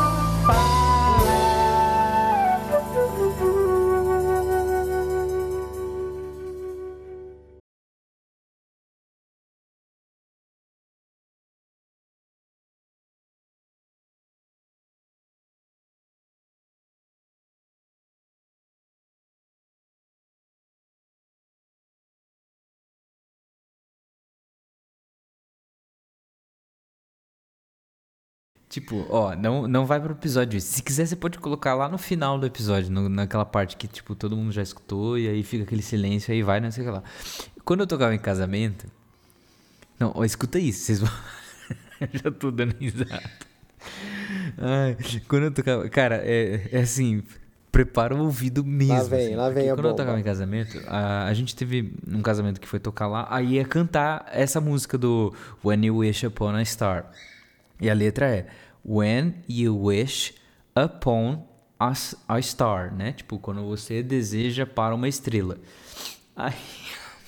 [28.71, 30.61] Tipo, ó, não, não vai pro episódio.
[30.61, 34.15] Se quiser, você pode colocar lá no final do episódio, no- naquela parte que, tipo,
[34.15, 36.93] todo mundo já escutou e aí fica aquele silêncio, aí vai, não sei o que
[36.93, 37.03] lá.
[37.65, 38.87] Quando eu tocava em casamento.
[39.99, 41.11] Não, ó, escuta isso, vocês vão.
[42.15, 43.21] já tô dando risada.
[44.57, 45.89] Ai, quando eu tocava.
[45.89, 47.23] Cara, é, é assim.
[47.73, 48.95] Prepara o ouvido mesmo.
[48.95, 49.97] Lá vem, assim, lá vem a Quando eu bomba.
[49.97, 53.65] tocava em casamento, a, a gente teve um casamento que foi tocar lá, aí ia
[53.65, 55.33] cantar essa música do
[55.65, 57.07] When You Wish Upon a Star.
[57.81, 58.47] E a letra é
[58.85, 60.35] When you wish
[60.75, 61.43] upon
[61.79, 61.93] a,
[62.29, 63.13] a star, né?
[63.13, 65.59] Tipo, quando você deseja para uma estrela.
[66.37, 66.55] Aí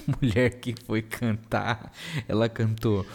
[0.09, 1.93] a mulher que foi cantar,
[2.29, 3.07] ela cantou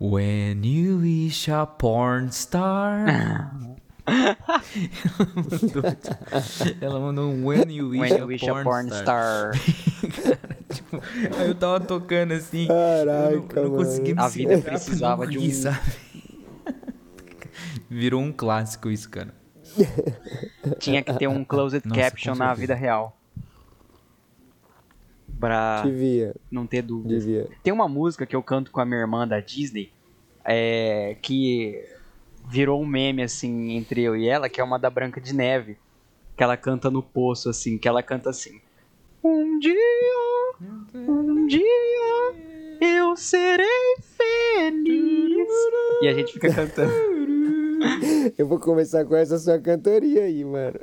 [0.00, 3.04] When you wish a porn star.
[4.10, 5.82] ela, mandou,
[6.80, 9.50] ela mandou um When you wish, When a, you wish porn a porn star.
[9.52, 10.38] Cara,
[10.72, 11.02] tipo,
[11.38, 12.66] aí eu tava tocando assim.
[12.66, 15.78] Caraca, eu não, eu não consegui me A vida precisava de um- sabe?
[17.90, 19.34] Virou um clássico isso, cara.
[20.78, 23.16] Tinha que ter um closed Nossa, caption na vida real.
[25.40, 27.18] Pra Devia, não ter dúvida.
[27.18, 27.48] devia.
[27.62, 29.90] Tem uma música que eu canto com a minha irmã da Disney,
[30.44, 31.82] é, que
[32.48, 35.78] virou um meme assim entre eu e ela, que é uma da Branca de Neve,
[36.36, 38.60] que ela canta no poço assim, que ela canta assim:
[39.24, 39.74] Um dia,
[40.94, 42.34] um dia
[42.80, 45.48] eu serei feliz.
[46.02, 46.92] E a gente fica cantando.
[48.36, 50.78] Eu vou começar com essa sua cantoria aí, mano.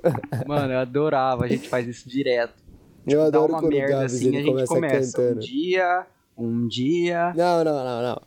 [0.47, 2.53] Mano, eu adorava, a gente faz isso direto.
[3.05, 5.21] Eu Dá adoro uma quando merda Gabs assim, ele a gente começa, começa.
[5.21, 5.39] Um cantando.
[5.39, 6.07] dia,
[6.37, 7.33] um dia.
[7.35, 8.21] Não, não, não, não.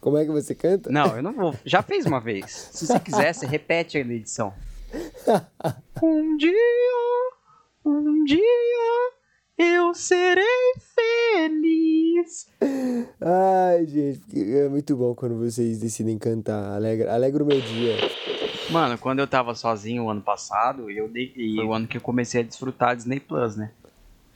[0.00, 0.90] Como é que você canta?
[0.90, 1.54] Não, eu não vou.
[1.64, 2.70] Já fez uma vez.
[2.72, 4.52] Se você quiser, você repete aí na edição.
[6.02, 6.52] Um dia,
[7.84, 9.15] um dia,
[9.58, 10.44] eu serei
[10.94, 12.48] feliz.
[13.20, 16.74] Ai, gente, é muito bom quando vocês decidem cantar.
[16.74, 17.96] Alegra, alegra o meu dia.
[18.70, 21.96] Mano, quando eu tava sozinho o ano passado, eu dei, e foi o ano que
[21.96, 23.70] eu comecei a desfrutar Disney Plus, né?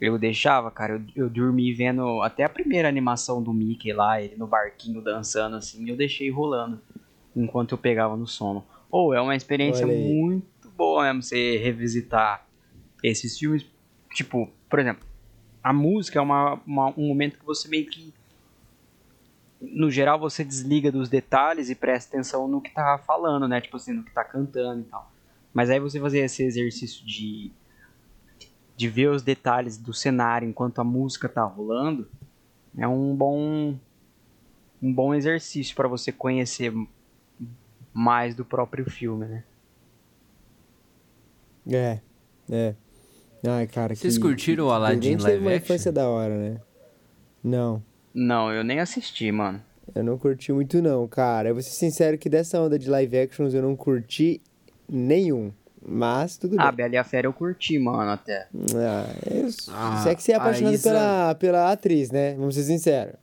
[0.00, 4.36] Eu deixava, cara, eu, eu dormi vendo até a primeira animação do Mickey lá, ele
[4.36, 6.80] no barquinho dançando assim, e eu deixei rolando
[7.36, 8.64] enquanto eu pegava no sono.
[8.90, 12.46] Ou é uma experiência muito boa mesmo você revisitar
[13.02, 13.66] esses filmes.
[14.14, 15.09] Tipo, por exemplo,
[15.62, 18.12] a música é uma, uma- um momento que você meio que.
[19.60, 23.60] No geral, você desliga dos detalhes e presta atenção no que tá falando, né?
[23.60, 25.10] Tipo assim, no que tá cantando e tal.
[25.52, 27.52] Mas aí você fazer esse exercício de.
[28.76, 32.08] de ver os detalhes do cenário enquanto a música tá rolando
[32.76, 33.76] é um bom.
[34.82, 36.72] um bom exercício para você conhecer
[37.92, 39.44] mais do próprio filme, né?
[41.70, 42.00] É,
[42.50, 42.74] é.
[43.46, 45.74] Ai, cara, Vocês que- curtiram o Aladdin a gente live teve uma action?
[45.74, 46.56] infância da hora, né?
[47.42, 47.82] Não,
[48.14, 49.62] Não, eu nem assisti, mano.
[49.94, 51.48] eu não curti muito não, cara.
[51.48, 54.40] Eu vou ser sincero que dessa onda de live actions eu não curti
[54.88, 55.50] nenhum.
[55.82, 56.84] Mas tudo Ah, bem.
[56.84, 58.46] Bela e a Fera eu curti, mano, até.
[58.76, 59.70] Ah, é isso.
[59.74, 62.34] Ah, Você é que você é a apaixonado Isa- pela, pela atriz, né?
[62.34, 63.14] Vamos ser sinceros.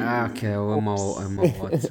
[0.00, 1.88] Ah, que é o Emma, Emma Watson.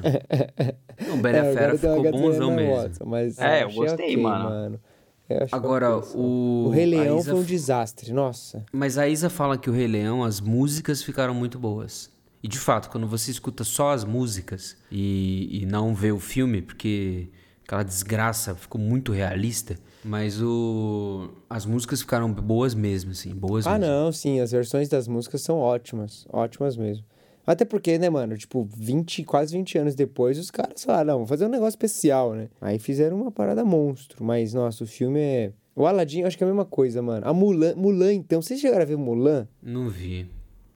[1.07, 2.75] Não, Bela e a É, Fera ficou bonzão mesmo.
[2.75, 4.75] Watson, mas É, eu gostei, ok, mano.
[4.75, 4.79] Eu
[5.29, 6.17] achei Agora, ok, só.
[6.17, 8.65] o- O Rei Leão Isa foi um desastre, nossa.
[8.71, 12.11] Mas a Isa fala que o Rei Leão, as músicas ficaram muito boas.
[12.41, 16.61] E de fato, quando você escuta só as músicas e, e não vê o filme,
[16.61, 17.29] porque
[17.65, 23.77] aquela desgraça ficou muito realista, mas o as músicas ficaram boas mesmo, assim, boas Ah,
[23.79, 23.85] mesmo.
[23.93, 27.05] não, sim, as versões das músicas são ótimas, ótimas mesmo.
[27.45, 31.29] Até porque, né, mano, tipo, 20, quase 20 anos depois, os caras falaram, não, vamos
[31.29, 32.47] fazer um negócio especial, né?
[32.61, 35.51] Aí fizeram uma parada monstro, mas, nossa, o filme é...
[35.75, 37.27] O Aladdin, acho que é a mesma coisa, mano.
[37.27, 39.47] A Mulan, Mulan então, vocês chegaram a ver Mulan?
[39.61, 40.27] Não vi.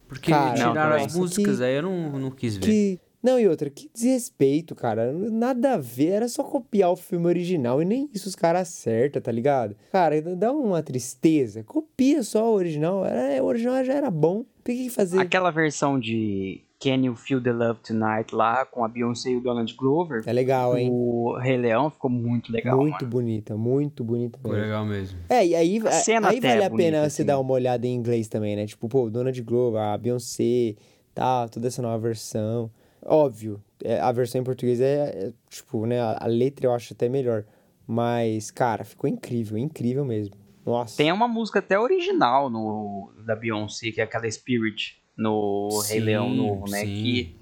[0.08, 1.06] Porque Cara, tiraram também.
[1.06, 2.66] as músicas, que- aí eu não, não quis ver.
[2.66, 3.00] Que...
[3.22, 5.12] Não, e outra, que desrespeito, cara.
[5.12, 9.22] Nada a ver, era só copiar o filme original e nem isso os caras acertam,
[9.22, 9.76] tá ligado?
[9.92, 11.64] Cara, dá uma tristeza.
[11.64, 13.04] Copia só o original.
[13.06, 14.46] Era, o original já era bom.
[14.68, 15.18] Por que fazer?
[15.18, 19.42] Aquela versão de Can You Feel the Love Tonight lá com a Beyoncé e o
[19.42, 20.24] Donald Glover.
[20.26, 20.90] É legal, hein?
[20.92, 22.76] O Rei Leão ficou muito legal.
[22.76, 23.08] muito mano.
[23.08, 24.38] bonita, muito bonita.
[24.44, 24.60] Mesmo.
[24.60, 25.20] legal mesmo.
[25.30, 27.26] É, e aí, A cena aí até vale é a pena bonita, você assim.
[27.26, 28.66] dar uma olhada em inglês também, né?
[28.66, 30.76] Tipo, pô, Donald Glover, a Beyoncé,
[31.16, 32.70] tal, toda essa nova versão.
[33.06, 36.02] Óbvio, é, a versão em português é, é, tipo, né?
[36.02, 37.46] A, a letra eu acho até melhor.
[37.88, 40.36] Mas, cara, ficou incrível, incrível mesmo.
[40.68, 40.98] Nossa.
[40.98, 46.06] Tem uma música até original no da Beyoncé, que é aquela Spirit no Rei Sim,
[46.06, 46.82] Leão novo, né?
[46.82, 46.86] sim.
[46.88, 47.36] Que,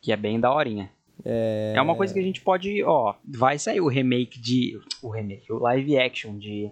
[0.00, 0.90] que é bem daorinha.
[1.22, 1.74] É...
[1.76, 5.52] É uma coisa que a gente pode, ó, vai sair o remake de o remake,
[5.52, 6.70] o live action de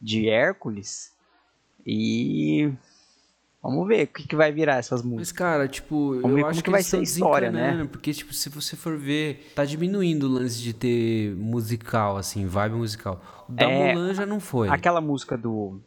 [0.00, 1.12] de Hércules
[1.86, 2.72] e
[3.62, 5.28] vamos ver o que, que vai virar essas músicas.
[5.28, 7.88] Mas, cara, tipo, Vamos eu acho que que, vai ser história, né?
[7.90, 12.74] Porque, tipo, se você for ver, tá diminuindo o lance de ter musical, assim, vibe
[12.74, 13.22] musical.
[13.48, 14.68] O da É, Mulan já não foi.
[14.68, 15.80] Aquela música do.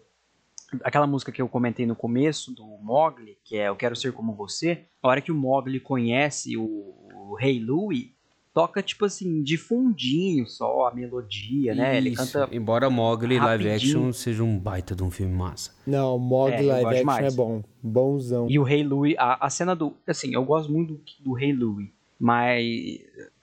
[0.84, 4.34] Aquela música que eu comentei no começo do Mogli, que é Eu Quero Ser Como
[4.36, 8.15] Você, a hora que o Mogli conhece o, o Rei Louie,
[8.56, 11.98] toca tipo assim, de fundinho só a melodia, né?
[11.98, 12.56] Ele Isso, canta.
[12.56, 15.76] Embora Mogli live action seja um baita de um filme massa.
[15.86, 17.34] Não, Mog É, Live Action mais.
[17.34, 17.62] é bom.
[17.84, 18.48] Bonzão.
[18.50, 19.94] E o Rei Louie, a, a cena do.
[20.08, 22.64] Assim, eu gosto muito do, do Rei Louie, mas.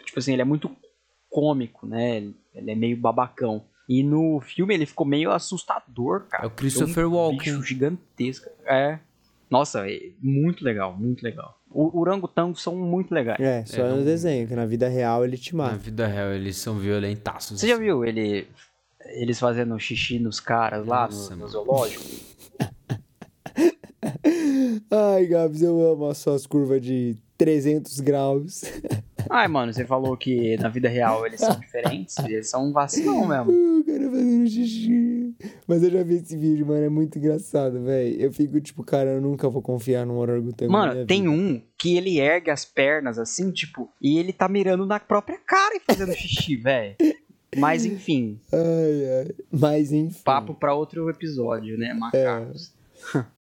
[0.03, 0.75] Tipo assim, ele é muito
[1.29, 2.17] cômico, né?
[2.17, 3.63] Ele, ele é meio babacão.
[3.87, 6.45] E no filme ele ficou meio assustador, cara.
[6.45, 7.39] É o Christopher um Walken.
[7.39, 8.49] bicho gigantesco.
[8.65, 8.99] É.
[9.51, 11.61] Nossa, é muito legal, muito legal.
[11.75, 13.41] O orangotangos são muito legais.
[13.41, 15.77] É, só É, no não- desenho, que na vida real ele te Na mata.
[15.77, 17.61] vida real, eles são violentaços.
[17.61, 18.47] Você já viu ele,
[19.07, 22.05] eles fazendo xixi nos caras lá Nossa, no, no zoológico?
[24.91, 28.63] Ai, Gabs, eu amo as suas curvas de 300 graus.
[29.31, 32.19] Ai, mano, você falou que na vida real eles são diferentes.
[32.19, 33.51] Eles são um vacilão mesmo.
[33.81, 35.35] o cara fazendo xixi.
[35.67, 38.21] Mas eu já vi esse vídeo, mano, é muito engraçado, velho.
[38.21, 41.33] Eu fico tipo, cara, eu nunca vou confiar num orangotango Mano, tem vida.
[41.35, 45.75] um que ele ergue as pernas assim, tipo, e ele tá mirando na própria cara
[45.77, 46.97] e fazendo xixi, velho.
[47.57, 49.35] Mas enfim, Ai, ai.
[49.51, 50.23] Mas enfim.
[50.25, 52.73] papo pra outro episódio, né, macacos?